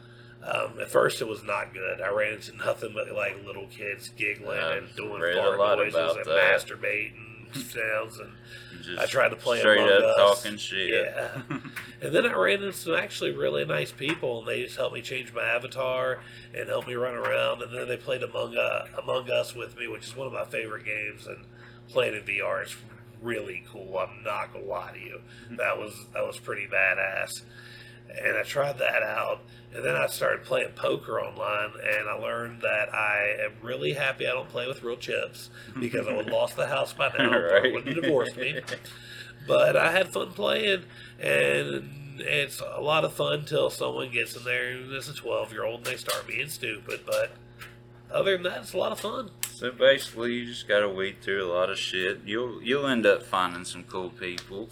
Um, 0.43 0.79
at 0.79 0.89
first, 0.89 1.21
it 1.21 1.27
was 1.27 1.43
not 1.43 1.73
good. 1.73 1.99
I 1.99 2.09
ran 2.09 2.33
into 2.33 2.55
nothing 2.55 2.91
but 2.93 3.11
like 3.13 3.43
little 3.45 3.67
kids 3.67 4.09
giggling 4.09 4.59
I've 4.59 4.83
and 4.83 4.95
doing 4.95 5.21
fart 5.35 5.57
lot 5.57 5.77
noises 5.79 5.95
about 5.95 6.17
and 6.17 6.25
that. 6.27 6.61
masturbating 6.61 7.55
sounds, 7.55 8.19
and 8.19 8.31
Just 8.83 8.99
I 8.99 9.05
tried 9.07 9.29
to 9.29 9.35
play 9.35 9.59
straight 9.59 9.79
Among 9.79 9.91
up 9.91 10.17
Us. 10.17 10.43
talking 10.43 10.57
shit. 10.57 10.89
Yeah. 10.89 11.41
and 12.01 12.13
then 12.13 12.25
I 12.25 12.33
ran 12.33 12.63
into 12.63 12.73
some 12.73 12.93
actually 12.95 13.31
really 13.31 13.65
nice 13.65 13.91
people, 13.91 14.39
and 14.39 14.47
they 14.47 14.63
just 14.63 14.77
helped 14.77 14.93
me 14.93 15.01
change 15.01 15.33
my 15.33 15.43
avatar 15.43 16.19
and 16.53 16.69
helped 16.69 16.87
me 16.87 16.93
run 16.93 17.15
around. 17.15 17.61
And 17.63 17.75
then 17.75 17.87
they 17.87 17.97
played 17.97 18.23
Among 18.23 18.55
Us, 18.55 18.87
Among 19.01 19.29
Us 19.31 19.55
with 19.55 19.77
me, 19.77 19.87
which 19.87 20.05
is 20.05 20.15
one 20.15 20.27
of 20.27 20.33
my 20.33 20.45
favorite 20.45 20.85
games. 20.85 21.25
And 21.27 21.43
playing 21.89 22.15
in 22.15 22.21
VR 22.21 22.63
is 22.63 22.75
really 23.21 23.63
cool. 23.71 23.97
I'm 23.97 24.23
not 24.23 24.53
gonna 24.53 24.65
lie 24.65 24.91
to 24.93 24.99
you. 24.99 25.21
That 25.51 25.77
was 25.77 25.93
that 26.13 26.25
was 26.25 26.37
pretty 26.39 26.67
badass. 26.67 27.41
And 28.09 28.37
I 28.37 28.43
tried 28.43 28.79
that 28.79 29.03
out, 29.03 29.41
and 29.73 29.83
then 29.83 29.95
I 29.95 30.07
started 30.07 30.43
playing 30.43 30.69
poker 30.75 31.21
online, 31.21 31.71
and 31.81 32.09
I 32.09 32.13
learned 32.13 32.61
that 32.61 32.93
I 32.93 33.45
am 33.45 33.53
really 33.61 33.93
happy 33.93 34.27
I 34.27 34.31
don't 34.31 34.49
play 34.49 34.67
with 34.67 34.83
real 34.83 34.97
chips 34.97 35.49
because 35.79 36.07
I 36.07 36.13
would 36.15 36.25
have 36.25 36.33
lost 36.33 36.55
the 36.55 36.67
house 36.67 36.93
by 36.93 37.11
now. 37.17 37.37
Right. 37.37 37.73
would 37.73 37.85
have 37.85 38.01
divorced 38.01 38.37
me. 38.37 38.59
But 39.47 39.75
I 39.75 39.91
had 39.91 40.11
fun 40.11 40.33
playing, 40.33 40.83
and 41.19 42.19
it's 42.19 42.61
a 42.61 42.81
lot 42.81 43.05
of 43.05 43.13
fun 43.13 43.45
till 43.45 43.69
someone 43.69 44.11
gets 44.11 44.35
in 44.35 44.43
there 44.43 44.71
and 44.71 44.91
it's 44.91 45.09
a 45.09 45.13
12 45.13 45.51
year 45.51 45.63
old 45.63 45.77
and 45.77 45.85
they 45.85 45.97
start 45.97 46.27
being 46.27 46.49
stupid. 46.49 47.01
But 47.05 47.31
other 48.11 48.33
than 48.33 48.43
that, 48.43 48.61
it's 48.61 48.73
a 48.73 48.77
lot 48.77 48.91
of 48.91 48.99
fun. 48.99 49.31
So 49.53 49.71
basically, 49.71 50.33
you 50.33 50.45
just 50.45 50.67
gotta 50.67 50.89
weed 50.89 51.21
through 51.21 51.45
a 51.45 51.51
lot 51.51 51.69
of 51.69 51.77
shit. 51.77 52.21
You'll 52.25 52.61
you'll 52.61 52.87
end 52.87 53.05
up 53.05 53.23
finding 53.23 53.65
some 53.65 53.83
cool 53.83 54.09
people. 54.09 54.69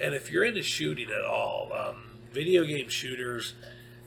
And 0.00 0.14
if 0.14 0.30
you're 0.30 0.44
into 0.44 0.62
shooting 0.62 1.10
at 1.10 1.24
all, 1.24 1.70
um, 1.74 2.09
video 2.32 2.64
game 2.64 2.88
shooters, 2.88 3.54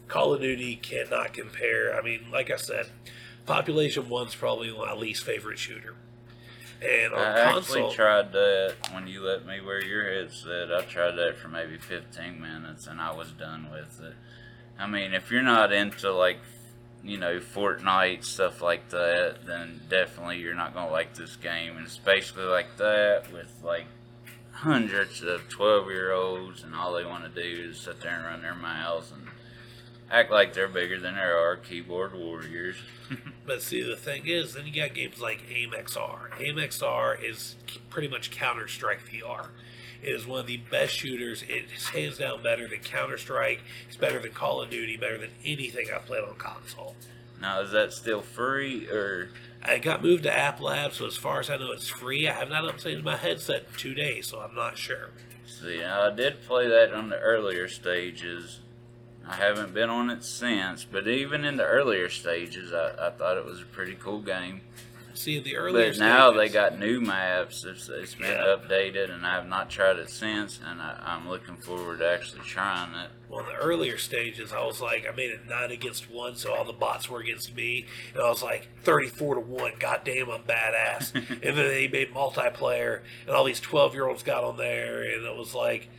Call 0.07 0.33
of 0.33 0.41
Duty 0.41 0.75
cannot 0.75 1.33
compare. 1.33 1.95
I 1.95 2.01
mean, 2.01 2.27
like 2.31 2.51
I 2.51 2.57
said, 2.57 2.87
Population 3.45 4.09
One's 4.09 4.35
probably 4.35 4.71
my 4.71 4.93
least 4.93 5.23
favorite 5.23 5.59
shooter. 5.59 5.95
And 6.81 7.13
on 7.13 7.19
I 7.19 7.57
actually 7.57 7.93
tried 7.93 8.33
that 8.33 8.75
when 8.91 9.07
you 9.07 9.21
let 9.21 9.45
me 9.45 9.61
wear 9.61 9.83
your 9.83 10.03
headset. 10.03 10.73
I 10.73 10.81
tried 10.81 11.15
that 11.15 11.37
for 11.37 11.47
maybe 11.47 11.77
15 11.77 12.41
minutes, 12.41 12.87
and 12.87 12.99
I 12.99 13.13
was 13.13 13.31
done 13.31 13.71
with 13.71 14.01
it. 14.01 14.15
I 14.77 14.87
mean, 14.87 15.13
if 15.13 15.31
you're 15.31 15.41
not 15.41 15.71
into 15.71 16.11
like, 16.11 16.39
you 17.01 17.17
know, 17.17 17.39
Fortnite 17.39 18.25
stuff 18.25 18.61
like 18.61 18.89
that, 18.89 19.45
then 19.45 19.81
definitely 19.89 20.39
you're 20.39 20.55
not 20.55 20.73
gonna 20.73 20.91
like 20.91 21.15
this 21.15 21.37
game. 21.37 21.77
And 21.77 21.85
it's 21.85 21.97
basically 21.97 22.45
like 22.45 22.75
that 22.77 23.31
with 23.31 23.51
like 23.63 23.85
hundreds 24.53 25.21
of 25.21 25.49
12 25.49 25.89
year 25.89 26.11
olds, 26.11 26.63
and 26.63 26.73
all 26.73 26.93
they 26.93 27.05
want 27.05 27.23
to 27.23 27.41
do 27.41 27.69
is 27.69 27.79
sit 27.79 27.99
there 28.01 28.15
and 28.15 28.25
run 28.25 28.41
their 28.41 28.55
mouths 28.55 29.11
and 29.11 29.27
act 30.09 30.31
like 30.31 30.53
they're 30.53 30.67
bigger 30.67 30.99
than 30.99 31.15
they 31.15 31.21
are, 31.21 31.57
keyboard 31.57 32.13
warriors. 32.13 32.77
But 33.45 33.61
see, 33.61 33.83
the 33.83 33.97
thing 33.97 34.25
is, 34.25 34.53
then 34.53 34.65
you 34.65 34.73
got 34.73 34.93
games 34.93 35.19
like 35.19 35.43
AIM 35.53 35.71
XR. 35.71 36.39
AIM 36.39 36.55
XR 36.55 37.21
is 37.21 37.57
pretty 37.89 38.07
much 38.07 38.31
Counter 38.31 38.69
Strike 38.69 39.01
VR. 39.05 39.47
It 40.01 40.13
is 40.13 40.25
one 40.25 40.39
of 40.39 40.47
the 40.47 40.61
best 40.71 40.93
shooters. 40.93 41.43
It's 41.49 41.89
hands 41.89 42.19
down 42.19 42.41
better 42.41 42.69
than 42.69 42.79
Counter 42.79 43.17
Strike. 43.17 43.59
It's 43.85 43.97
better 43.97 44.19
than 44.19 44.31
Call 44.31 44.61
of 44.61 44.69
Duty. 44.69 44.95
Better 44.95 45.17
than 45.17 45.31
anything 45.43 45.87
I've 45.93 46.05
played 46.05 46.23
on 46.23 46.35
console. 46.35 46.95
Now 47.41 47.59
is 47.59 47.71
that 47.71 47.91
still 47.91 48.21
free 48.21 48.87
or? 48.89 49.29
I 49.65 49.77
got 49.77 50.03
moved 50.03 50.23
to 50.23 50.37
App 50.37 50.59
Lab, 50.59 50.93
so 50.93 51.05
as 51.05 51.15
far 51.15 51.39
as 51.39 51.49
I 51.49 51.55
know, 51.55 51.71
it's 51.71 51.87
free. 51.87 52.27
I 52.27 52.33
have 52.33 52.49
not 52.49 52.65
updated 52.65 53.03
my 53.03 53.15
headset 53.15 53.65
in 53.69 53.77
two 53.77 53.93
days, 53.93 54.27
so 54.27 54.41
I'm 54.41 54.53
not 54.53 54.77
sure. 54.77 55.11
See, 55.47 55.81
I 55.81 56.13
did 56.13 56.43
play 56.45 56.67
that 56.67 56.93
on 56.93 57.09
the 57.09 57.19
earlier 57.19 57.69
stages. 57.69 58.59
I 59.25 59.35
haven't 59.35 59.73
been 59.73 59.89
on 59.89 60.09
it 60.09 60.25
since, 60.25 60.83
but 60.83 61.07
even 61.07 61.45
in 61.45 61.55
the 61.55 61.65
earlier 61.65 62.09
stages, 62.09 62.73
I, 62.73 63.07
I 63.07 63.09
thought 63.11 63.37
it 63.37 63.45
was 63.45 63.61
a 63.61 63.65
pretty 63.65 63.95
cool 63.95 64.19
game. 64.19 64.61
See, 65.15 65.39
the 65.39 65.55
earlier 65.57 65.91
But 65.91 65.99
now 65.99 66.31
they 66.31 66.49
got 66.49 66.79
new 66.79 66.99
maps. 66.99 67.63
It's, 67.65 67.87
it's 67.89 68.15
been 68.15 68.31
Yeah. 68.31 68.55
updated, 68.57 69.11
and 69.11 69.25
I 69.25 69.35
have 69.35 69.47
not 69.47 69.69
tried 69.69 69.97
it 69.97 70.09
since. 70.09 70.59
And 70.65 70.81
I, 70.81 70.99
I'm 71.05 71.29
looking 71.29 71.55
forward 71.57 71.99
to 71.99 72.09
actually 72.09 72.41
trying 72.41 72.93
it. 72.95 73.09
Well, 73.29 73.41
in 73.41 73.45
the 73.47 73.55
earlier 73.55 73.97
stages, 73.97 74.51
I 74.53 74.63
was 74.63 74.81
like, 74.81 75.05
I 75.11 75.15
made 75.15 75.31
it 75.31 75.47
nine 75.47 75.71
against 75.71 76.09
one, 76.11 76.35
so 76.35 76.53
all 76.53 76.65
the 76.65 76.73
bots 76.73 77.09
were 77.09 77.19
against 77.19 77.55
me, 77.55 77.85
and 78.13 78.21
I 78.23 78.29
was 78.29 78.43
like 78.43 78.67
thirty-four 78.83 79.35
to 79.35 79.41
one. 79.41 79.73
God 79.79 80.01
damn, 80.05 80.29
I'm 80.29 80.43
badass. 80.43 81.13
and 81.29 81.41
then 81.41 81.55
they 81.55 81.87
made 81.87 82.13
multiplayer, 82.13 83.01
and 83.25 83.35
all 83.35 83.43
these 83.43 83.59
twelve-year-olds 83.59 84.23
got 84.23 84.43
on 84.43 84.57
there, 84.57 85.01
and 85.03 85.25
it 85.25 85.35
was 85.35 85.55
like 85.55 85.89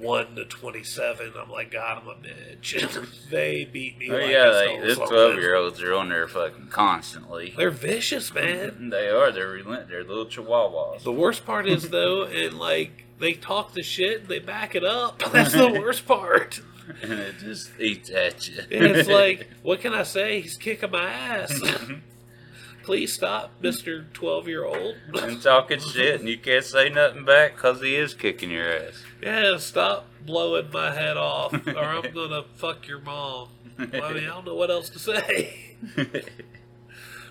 one 0.00 0.34
to 0.36 0.44
twenty-seven. 0.44 1.32
I'm 1.40 1.50
like, 1.50 1.70
God, 1.70 2.02
I'm 2.02 2.08
a 2.08 2.14
bitch. 2.14 3.28
they 3.30 3.64
beat 3.64 3.98
me. 3.98 4.10
Oh 4.10 4.14
like 4.14 4.30
yeah, 4.30 4.50
they, 4.50 4.80
this 4.80 4.98
twelve 4.98 5.34
year 5.36 5.54
olds 5.54 5.80
are 5.82 5.94
on 5.94 6.08
there 6.08 6.26
fucking 6.26 6.68
constantly. 6.68 7.54
They're 7.56 7.70
vicious, 7.70 8.32
man. 8.34 8.88
They 8.90 9.08
are. 9.08 9.30
They're 9.30 9.50
relent. 9.50 9.88
They're 9.88 10.02
little 10.02 10.26
chihuahuas. 10.26 11.02
The 11.02 11.12
worst 11.12 11.44
part 11.46 11.68
is 11.68 11.88
though, 11.90 12.24
and 12.24 12.58
like 12.58 13.04
they 13.18 13.34
talk 13.34 13.74
the 13.74 13.82
shit, 13.82 14.26
they 14.28 14.38
back 14.38 14.74
it 14.74 14.84
up. 14.84 15.22
That's 15.32 15.52
the 15.52 15.68
worst 15.68 16.06
part. 16.06 16.60
and 17.02 17.12
it 17.12 17.38
just 17.38 17.78
eats 17.78 18.10
at 18.10 18.48
you. 18.48 18.62
And 18.70 18.96
it's 18.96 19.08
like, 19.08 19.48
what 19.62 19.80
can 19.80 19.92
I 19.92 20.02
say? 20.02 20.40
He's 20.40 20.56
kicking 20.56 20.90
my 20.90 21.04
ass. 21.04 21.52
Please 22.82 23.12
stop, 23.12 23.52
Mister 23.60 24.04
Twelve 24.12 24.48
Year 24.48 24.64
Old. 24.64 24.96
and 25.14 25.42
talking 25.42 25.80
shit, 25.80 26.20
and 26.20 26.28
you 26.28 26.38
can't 26.38 26.64
say 26.64 26.88
nothing 26.88 27.24
back 27.24 27.54
because 27.54 27.80
he 27.80 27.94
is 27.96 28.14
kicking 28.14 28.50
your 28.50 28.66
ass. 28.70 29.04
Yeah, 29.22 29.58
stop 29.58 30.06
blowing 30.24 30.70
my 30.72 30.94
head 30.94 31.16
off, 31.16 31.52
or 31.66 31.78
I'm 31.78 32.12
gonna 32.12 32.44
fuck 32.56 32.88
your 32.88 33.00
mom. 33.00 33.48
I 33.78 33.84
mean, 33.84 34.24
I 34.24 34.26
don't 34.26 34.44
know 34.46 34.54
what 34.54 34.70
else 34.70 34.90
to 34.90 34.98
say. 34.98 35.76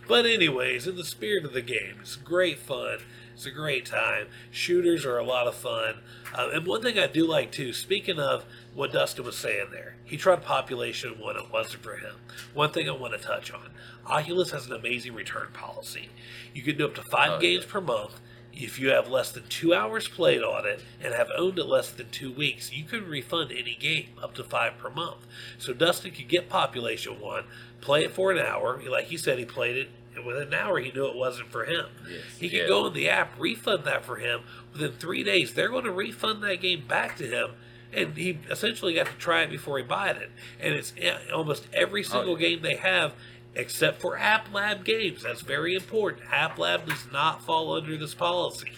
But 0.07 0.25
anyways, 0.25 0.87
in 0.87 0.95
the 0.95 1.03
spirit 1.05 1.45
of 1.45 1.53
the 1.53 1.61
game, 1.61 1.97
it's 2.01 2.15
great 2.15 2.57
fun. 2.57 2.97
It's 3.35 3.45
a 3.45 3.51
great 3.51 3.85
time. 3.85 4.25
Shooters 4.49 5.05
are 5.05 5.19
a 5.19 5.23
lot 5.23 5.45
of 5.45 5.53
fun. 5.53 5.99
Uh, 6.33 6.49
and 6.51 6.65
one 6.65 6.81
thing 6.81 6.97
I 6.97 7.05
do 7.05 7.27
like 7.27 7.51
too, 7.51 7.73
speaking 7.73 8.19
of 8.19 8.43
what 8.73 8.91
Dustin 8.93 9.25
was 9.25 9.35
saying 9.37 9.67
there, 9.71 9.95
he 10.05 10.15
tried 10.17 10.43
Population 10.43 11.19
One. 11.19 11.35
It 11.37 11.51
wasn't 11.51 11.83
for 11.83 11.95
him. 11.97 12.15
One 12.53 12.71
thing 12.71 12.87
I 12.89 12.93
want 12.93 13.13
to 13.13 13.19
touch 13.19 13.51
on: 13.51 13.71
Oculus 14.05 14.51
has 14.51 14.67
an 14.67 14.73
amazing 14.73 15.13
return 15.13 15.49
policy. 15.53 16.09
You 16.53 16.61
can 16.61 16.77
do 16.77 16.85
up 16.85 16.95
to 16.95 17.03
five 17.11 17.33
Oh, 17.33 17.39
games 17.39 17.63
yeah. 17.65 17.71
per 17.71 17.81
month. 17.81 18.19
If 18.51 18.79
you 18.79 18.89
have 18.89 19.07
less 19.07 19.31
than 19.31 19.43
two 19.47 19.73
hours 19.73 20.07
played 20.07 20.41
on 20.43 20.65
it 20.65 20.81
and 21.01 21.13
have 21.13 21.29
owned 21.37 21.59
it 21.59 21.65
less 21.65 21.91
than 21.91 22.09
two 22.09 22.31
weeks, 22.31 22.73
you 22.73 22.83
can 22.83 23.07
refund 23.07 23.51
any 23.51 23.75
game 23.79 24.07
up 24.21 24.33
to 24.35 24.43
five 24.43 24.77
per 24.77 24.89
month. 24.89 25.25
So 25.59 25.71
Dustin 25.71 26.11
could 26.11 26.27
get 26.27 26.49
Population 26.49 27.19
One, 27.21 27.45
play 27.79 28.03
it 28.03 28.11
for 28.11 28.31
an 28.31 28.39
hour. 28.39 28.81
Like 28.89 29.05
he 29.05 29.17
said, 29.17 29.37
he 29.39 29.45
played 29.45 29.77
it, 29.77 29.89
and 30.15 30.25
within 30.25 30.47
an 30.49 30.53
hour, 30.55 30.79
he 30.79 30.91
knew 30.91 31.05
it 31.07 31.15
wasn't 31.15 31.49
for 31.51 31.63
him. 31.65 31.85
Yes, 32.09 32.21
He 32.39 32.49
could 32.49 32.59
yeah. 32.61 32.67
go 32.67 32.87
in 32.87 32.93
the 32.93 33.07
app, 33.07 33.39
refund 33.39 33.85
that 33.85 34.03
for 34.03 34.17
him. 34.17 34.41
Within 34.73 34.91
three 34.93 35.23
days, 35.23 35.53
they're 35.53 35.69
going 35.69 35.85
to 35.85 35.91
refund 35.91 36.43
that 36.43 36.59
game 36.59 36.85
back 36.87 37.15
to 37.17 37.27
him. 37.27 37.51
And 37.91 38.15
he 38.15 38.39
essentially 38.49 38.93
got 38.93 39.07
to 39.07 39.13
try 39.13 39.41
it 39.41 39.49
before 39.49 39.77
he 39.77 39.83
bought 39.83 40.17
it. 40.17 40.31
And 40.59 40.73
it's 40.75 40.93
eh, 40.97 41.17
almost 41.33 41.67
every 41.73 42.03
single 42.03 42.39
yeah. 42.39 42.49
game 42.49 42.61
they 42.61 42.75
have, 42.75 43.13
except 43.55 43.99
for 44.01 44.17
App 44.17 44.53
Lab 44.53 44.85
games. 44.85 45.23
That's 45.23 45.41
very 45.41 45.73
important. 45.75 46.23
App 46.31 46.57
Lab 46.59 46.87
does 46.87 47.07
not 47.11 47.43
fall 47.43 47.75
under 47.75 47.97
this 47.97 48.13
policy. 48.13 48.71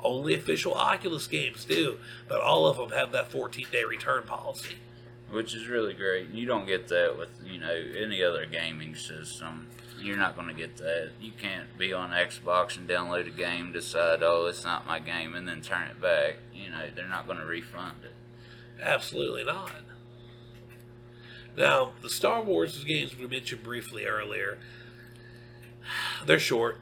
Only 0.00 0.34
official 0.34 0.74
Oculus 0.74 1.26
games 1.26 1.64
do, 1.64 1.98
but 2.28 2.40
all 2.40 2.66
of 2.66 2.76
them 2.76 2.90
have 2.90 3.12
that 3.12 3.30
14 3.30 3.66
day 3.72 3.84
return 3.84 4.24
policy. 4.24 4.76
which 5.30 5.54
is 5.54 5.66
really 5.68 5.94
great. 5.94 6.30
You 6.30 6.46
don't 6.46 6.66
get 6.66 6.88
that 6.88 7.16
with 7.18 7.30
you 7.44 7.58
know 7.58 7.74
any 7.98 8.22
other 8.22 8.46
gaming 8.46 8.94
system. 8.94 9.68
You're 9.98 10.16
not 10.18 10.36
going 10.36 10.48
to 10.48 10.54
get 10.54 10.76
that. 10.76 11.10
You 11.20 11.32
can't 11.40 11.76
be 11.78 11.92
on 11.92 12.10
Xbox 12.10 12.76
and 12.76 12.88
download 12.88 13.26
a 13.26 13.30
game, 13.30 13.72
decide 13.72 14.22
oh 14.22 14.46
it's 14.46 14.64
not 14.64 14.86
my 14.86 14.98
game, 15.00 15.34
and 15.34 15.48
then 15.48 15.62
turn 15.62 15.88
it 15.88 16.00
back. 16.00 16.36
You 16.54 16.70
know 16.70 16.82
they're 16.94 17.08
not 17.08 17.26
going 17.26 17.38
to 17.38 17.46
refund 17.46 18.04
it. 18.04 18.12
Absolutely 18.82 19.44
not. 19.44 19.72
Now, 21.56 21.92
the 22.02 22.10
Star 22.10 22.42
Wars 22.42 22.84
games 22.84 23.16
we 23.16 23.26
mentioned 23.26 23.62
briefly 23.62 24.04
earlier, 24.04 24.58
they're 26.24 26.38
short. 26.38 26.80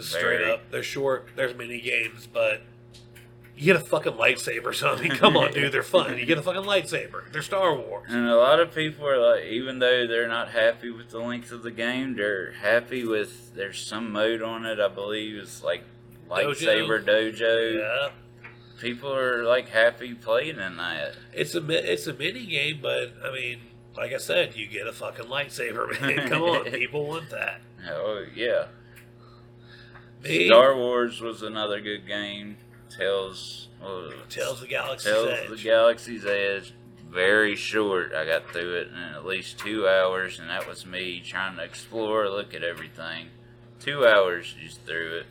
Straight 0.00 0.22
Very. 0.22 0.52
up. 0.52 0.70
They're 0.70 0.82
short. 0.82 1.30
There's 1.34 1.56
many 1.56 1.80
games, 1.80 2.28
but 2.30 2.62
you 3.56 3.64
get 3.64 3.76
a 3.76 3.80
fucking 3.80 4.12
lightsaber. 4.12 4.74
So 4.78 4.94
I 4.94 5.08
come 5.08 5.36
on, 5.36 5.52
dude, 5.52 5.72
they're 5.72 5.82
fun. 5.82 6.16
You 6.18 6.26
get 6.26 6.38
a 6.38 6.42
fucking 6.42 6.62
lightsaber. 6.62 7.32
They're 7.32 7.42
Star 7.42 7.74
Wars. 7.74 8.06
And 8.08 8.28
a 8.28 8.36
lot 8.36 8.60
of 8.60 8.72
people 8.72 9.06
are 9.08 9.18
like, 9.18 9.46
even 9.46 9.80
though 9.80 10.06
they're 10.06 10.28
not 10.28 10.50
happy 10.50 10.90
with 10.90 11.10
the 11.10 11.18
length 11.18 11.50
of 11.50 11.62
the 11.62 11.72
game, 11.72 12.14
they're 12.14 12.52
happy 12.52 13.04
with 13.04 13.54
there's 13.56 13.84
some 13.84 14.12
mode 14.12 14.42
on 14.42 14.64
it. 14.64 14.78
I 14.78 14.88
believe 14.88 15.36
it's 15.36 15.64
like 15.64 15.82
lightsaber 16.30 17.02
dojo. 17.04 17.78
Yeah, 17.80 18.10
People 18.80 19.12
are 19.14 19.44
like 19.44 19.68
happy 19.68 20.14
playing 20.14 20.58
in 20.58 20.76
that. 20.76 21.14
it's 21.32 21.54
a 21.54 21.92
it's 21.92 22.06
a 22.06 22.12
mini 22.14 22.46
game, 22.46 22.78
but 22.80 23.12
I 23.24 23.32
mean, 23.32 23.60
like 23.96 24.12
I 24.12 24.18
said, 24.18 24.54
you 24.56 24.66
get 24.68 24.86
a 24.86 24.92
fucking 24.92 25.26
lightsaber, 25.26 26.00
man. 26.00 26.28
come 26.28 26.42
on, 26.42 26.64
people 26.70 27.06
want 27.06 27.30
that. 27.30 27.60
Oh 27.88 28.24
yeah. 28.34 28.66
Me, 30.22 30.46
Star 30.46 30.76
Wars 30.76 31.20
was 31.20 31.42
another 31.42 31.80
good 31.80 32.06
game. 32.06 32.56
Tales 32.96 33.68
uh, 33.82 34.10
Tales 34.28 34.54
of 34.54 34.60
the 34.60 34.66
Galaxy's 34.66 35.12
Tales 35.12 35.28
Edge. 35.28 35.44
of 35.44 35.50
the 35.56 35.62
Galaxy's 35.62 36.24
Edge. 36.26 36.74
Very 37.08 37.56
short. 37.56 38.12
I 38.12 38.26
got 38.26 38.50
through 38.52 38.74
it 38.80 38.88
in 38.88 38.96
at 38.98 39.24
least 39.24 39.58
two 39.58 39.88
hours, 39.88 40.38
and 40.38 40.50
that 40.50 40.68
was 40.68 40.84
me 40.84 41.20
trying 41.24 41.56
to 41.56 41.62
explore, 41.64 42.28
look 42.28 42.52
at 42.54 42.62
everything. 42.62 43.28
Two 43.80 44.06
hours 44.06 44.54
just 44.60 44.84
through 44.84 45.18
it. 45.18 45.26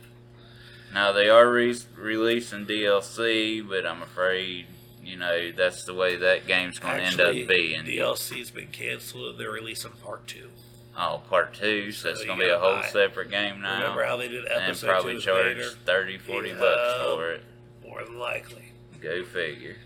Now 0.94 1.12
they 1.12 1.28
are 1.28 1.50
re- 1.50 1.76
releasing 1.96 2.66
DLC, 2.66 3.66
but 3.68 3.86
I'm 3.86 4.02
afraid 4.02 4.66
you 5.04 5.16
know 5.16 5.52
that's 5.52 5.84
the 5.84 5.94
way 5.94 6.16
that 6.16 6.46
game's 6.46 6.78
going 6.78 6.96
to 6.98 7.02
end 7.02 7.20
up 7.20 7.32
being. 7.32 7.82
DLC's 7.84 8.50
been 8.50 8.68
canceled. 8.68 9.38
They're 9.38 9.50
releasing 9.50 9.92
part 9.92 10.26
two. 10.26 10.48
oh, 10.96 11.22
part 11.30 11.54
two, 11.54 11.92
so, 11.92 12.08
So 12.08 12.10
it's 12.14 12.24
going 12.24 12.38
to 12.38 12.44
be 12.44 12.50
a 12.50 12.58
whole 12.58 12.76
buy 12.76 12.88
separate 12.88 13.30
game 13.30 13.60
now. 13.60 13.80
Remember 13.80 14.04
how 14.04 14.16
they 14.16 14.28
did 14.28 14.44
and 14.46 14.62
episode 14.64 14.86
probably 14.88 15.14
two 15.14 15.20
charge 15.20 15.56
later? 15.56 15.70
30, 15.86 16.18
40 16.18 16.48
Yeah. 16.48 16.54
bucks 16.58 17.04
for 17.14 17.30
it. 17.32 17.44
More 17.86 18.04
than 18.04 18.18
likely. 18.18 18.72
Go 19.00 19.24
figure. 19.24 19.76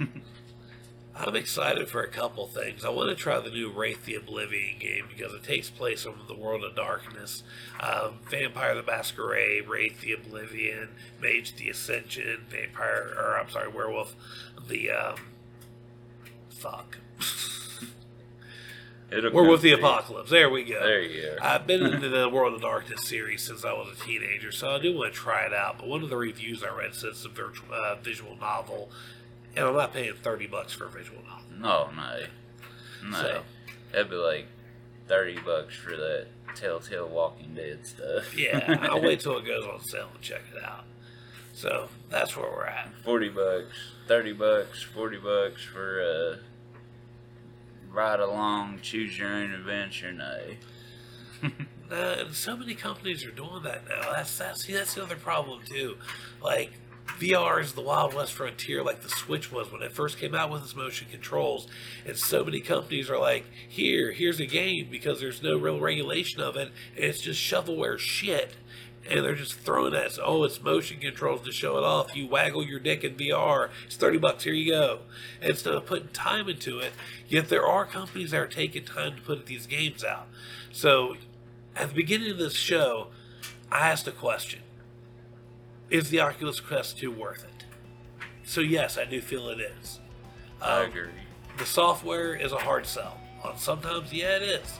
I'm 1.18 1.34
excited 1.34 1.88
for 1.88 2.02
a 2.02 2.08
couple 2.08 2.46
things. 2.46 2.84
I 2.84 2.90
want 2.90 3.08
to 3.08 3.14
try 3.14 3.40
the 3.40 3.50
new 3.50 3.70
Wraith 3.70 4.04
the 4.04 4.16
Oblivion 4.16 4.78
game 4.78 5.06
because 5.08 5.32
it 5.32 5.42
takes 5.42 5.70
place 5.70 6.04
in 6.04 6.12
the 6.28 6.34
world 6.34 6.62
of 6.62 6.76
darkness. 6.76 7.42
Um, 7.80 8.18
Vampire 8.28 8.74
the 8.74 8.82
Masquerade, 8.82 9.66
Wraith 9.66 10.02
the 10.02 10.12
Oblivion, 10.12 10.90
Mage 11.20 11.56
the 11.56 11.70
Ascension, 11.70 12.44
Vampire, 12.50 13.14
or 13.16 13.38
I'm 13.38 13.48
sorry, 13.48 13.68
Werewolf 13.68 14.14
the, 14.68 14.90
um, 14.90 15.16
fuck. 16.50 16.98
It'll 19.10 19.32
Werewolf 19.32 19.60
come 19.60 19.70
the. 19.70 19.72
Apocalypse. 19.78 20.30
There 20.30 20.50
we 20.50 20.64
go. 20.64 20.80
There 20.80 21.00
you 21.00 21.22
go. 21.22 21.36
I've 21.40 21.66
been 21.66 21.86
into 21.92 22.08
the 22.08 22.28
World 22.28 22.54
of 22.54 22.60
Darkness 22.60 23.08
series 23.08 23.42
since 23.42 23.64
I 23.64 23.72
was 23.72 23.96
a 23.96 24.04
teenager, 24.04 24.52
so 24.52 24.74
I 24.74 24.80
do 24.80 24.96
want 24.96 25.14
to 25.14 25.18
try 25.18 25.46
it 25.46 25.54
out. 25.54 25.78
But 25.78 25.88
one 25.88 26.02
of 26.02 26.10
the 26.10 26.16
reviews 26.16 26.62
I 26.62 26.74
read 26.76 26.94
says 26.94 27.04
it's 27.16 27.24
a 27.24 27.28
virtual, 27.28 27.72
uh, 27.72 27.94
visual 27.96 28.36
novel, 28.36 28.90
and 29.56 29.66
I'm 29.66 29.74
not 29.74 29.92
paying 29.92 30.14
thirty 30.14 30.46
bucks 30.46 30.72
for 30.72 30.86
a 30.86 30.90
visual 30.90 31.22
novel. 31.22 31.44
No, 31.58 31.90
no, 31.96 33.10
no. 33.10 33.22
So- 33.22 33.42
That'd 33.92 34.10
be 34.10 34.16
like 34.16 34.46
thirty 35.08 35.38
bucks 35.38 35.74
for 35.76 35.90
that 35.96 36.26
Telltale 36.54 37.08
Walking 37.08 37.54
Dead 37.54 37.86
stuff. 37.86 38.36
Yeah, 38.36 38.76
I'll 38.90 39.00
wait 39.02 39.20
till 39.20 39.38
it 39.38 39.46
goes 39.46 39.64
on 39.64 39.80
sale 39.84 40.08
and 40.12 40.20
check 40.22 40.42
it 40.54 40.62
out. 40.62 40.84
So 41.54 41.88
that's 42.10 42.36
where 42.36 42.50
we're 42.50 42.66
at. 42.66 42.90
Forty 43.04 43.28
bucks, 43.30 43.76
thirty 44.08 44.32
bucks, 44.32 44.82
forty 44.82 45.16
bucks 45.18 45.62
for 45.64 46.00
a 46.00 46.38
ride 47.90 48.20
along, 48.20 48.80
choose 48.82 49.18
your 49.18 49.28
own 49.28 49.52
adventure. 49.52 50.12
night. 50.12 50.58
Uh, 51.88 52.16
and 52.18 52.34
so 52.34 52.56
many 52.56 52.74
companies 52.74 53.24
are 53.24 53.30
doing 53.30 53.62
that 53.62 53.88
now. 53.88 54.10
That's 54.12 54.36
that's 54.38 54.64
see, 54.64 54.72
that's 54.72 54.94
the 54.94 55.04
other 55.04 55.14
problem 55.14 55.60
too. 55.64 55.96
Like 56.42 56.72
VR 57.18 57.60
is 57.62 57.72
the 57.72 57.80
wild 57.80 58.14
west 58.14 58.32
frontier, 58.34 58.82
like 58.82 59.00
the 59.02 59.08
Switch 59.08 59.50
was 59.50 59.72
when 59.72 59.82
it 59.82 59.92
first 59.92 60.18
came 60.18 60.34
out 60.34 60.50
with 60.50 60.62
its 60.62 60.76
motion 60.76 61.06
controls. 61.10 61.66
And 62.04 62.16
so 62.16 62.44
many 62.44 62.60
companies 62.60 63.08
are 63.08 63.18
like, 63.18 63.46
here, 63.68 64.12
here's 64.12 64.40
a 64.40 64.46
game 64.46 64.88
because 64.90 65.20
there's 65.20 65.42
no 65.42 65.56
real 65.56 65.80
regulation 65.80 66.40
of 66.42 66.56
it, 66.56 66.70
and 66.94 67.04
it's 67.04 67.20
just 67.20 67.40
shovelware 67.40 67.98
shit. 67.98 68.56
and 69.08 69.24
they're 69.24 69.34
just 69.34 69.54
throwing 69.60 69.94
at 69.94 70.04
us. 70.06 70.18
Oh, 70.22 70.44
it's 70.44 70.60
motion 70.62 70.98
controls 70.98 71.42
to 71.42 71.52
show 71.52 71.78
it 71.78 71.84
off. 71.84 72.14
You 72.16 72.26
waggle 72.26 72.64
your 72.64 72.80
dick 72.80 73.04
in 73.04 73.14
VR. 73.14 73.70
It's 73.86 73.96
thirty 73.96 74.18
bucks. 74.18 74.44
Here 74.44 74.52
you 74.52 74.72
go. 74.72 75.00
Instead 75.40 75.74
of 75.74 75.86
putting 75.86 76.08
time 76.08 76.48
into 76.48 76.78
it, 76.80 76.92
yet 77.28 77.48
there 77.48 77.64
are 77.66 77.84
companies 77.84 78.32
that 78.32 78.40
are 78.40 78.46
taking 78.48 78.84
time 78.84 79.16
to 79.16 79.22
put 79.22 79.46
these 79.46 79.66
games 79.66 80.02
out. 80.04 80.26
So, 80.72 81.16
at 81.76 81.88
the 81.90 81.94
beginning 81.94 82.30
of 82.32 82.38
this 82.38 82.54
show, 82.54 83.08
I 83.70 83.88
asked 83.90 84.08
a 84.08 84.12
question: 84.12 84.60
Is 85.90 86.10
the 86.10 86.20
Oculus 86.20 86.60
Quest 86.60 86.98
2 86.98 87.10
worth 87.10 87.44
it? 87.44 87.64
So 88.44 88.60
yes, 88.60 88.98
I 88.98 89.04
do 89.04 89.20
feel 89.20 89.48
it 89.48 89.60
is. 89.60 90.00
I 90.60 90.80
Um, 90.82 90.86
agree. 90.90 91.08
the 91.58 91.66
software 91.66 92.34
is 92.34 92.52
a 92.52 92.58
hard 92.58 92.86
sell. 92.86 93.18
On 93.44 93.56
sometimes, 93.58 94.12
yeah, 94.12 94.36
it 94.36 94.42
is, 94.42 94.78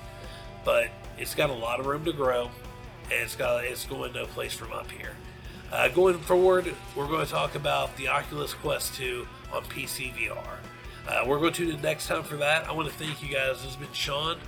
but 0.64 0.88
it's 1.18 1.34
got 1.34 1.50
a 1.50 1.54
lot 1.54 1.78
of 1.78 1.86
room 1.86 2.04
to 2.06 2.12
grow, 2.12 2.50
and 3.04 3.12
it's 3.12 3.36
got 3.36 3.64
it's 3.64 3.84
going 3.84 4.12
no 4.12 4.26
place 4.26 4.52
from 4.54 4.72
up 4.72 4.90
here. 4.90 5.14
Uh, 5.72 5.88
going 5.88 6.18
forward, 6.18 6.74
we're 6.94 7.06
going 7.06 7.24
to 7.24 7.30
talk 7.30 7.54
about 7.54 7.96
the 7.96 8.08
Oculus 8.08 8.54
Quest 8.54 8.94
2 8.96 9.26
on 9.52 9.62
PC 9.64 10.12
VR. 10.14 10.58
Uh, 11.08 11.24
we're 11.26 11.38
going 11.38 11.52
to 11.52 11.66
tune 11.66 11.74
in 11.76 11.82
next 11.82 12.06
time 12.08 12.22
for 12.24 12.36
that. 12.36 12.66
I 12.68 12.72
want 12.72 12.88
to 12.88 12.94
thank 12.94 13.22
you 13.22 13.28
guys. 13.32 13.56
This 13.62 13.74
has 13.74 13.76
been 13.76 13.92
Sean, 13.92 14.38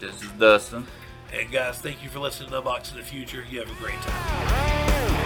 This 0.00 0.22
is 0.22 0.28
Dustin. 0.30 0.86
and 1.32 1.50
guys, 1.52 1.78
thank 1.78 2.02
you 2.02 2.08
for 2.08 2.18
listening 2.20 2.50
to 2.50 2.60
Unboxing 2.62 2.94
the 2.94 3.02
Future. 3.02 3.44
You 3.48 3.60
have 3.60 3.70
a 3.70 3.74
great 3.74 4.00
time. 4.00 5.19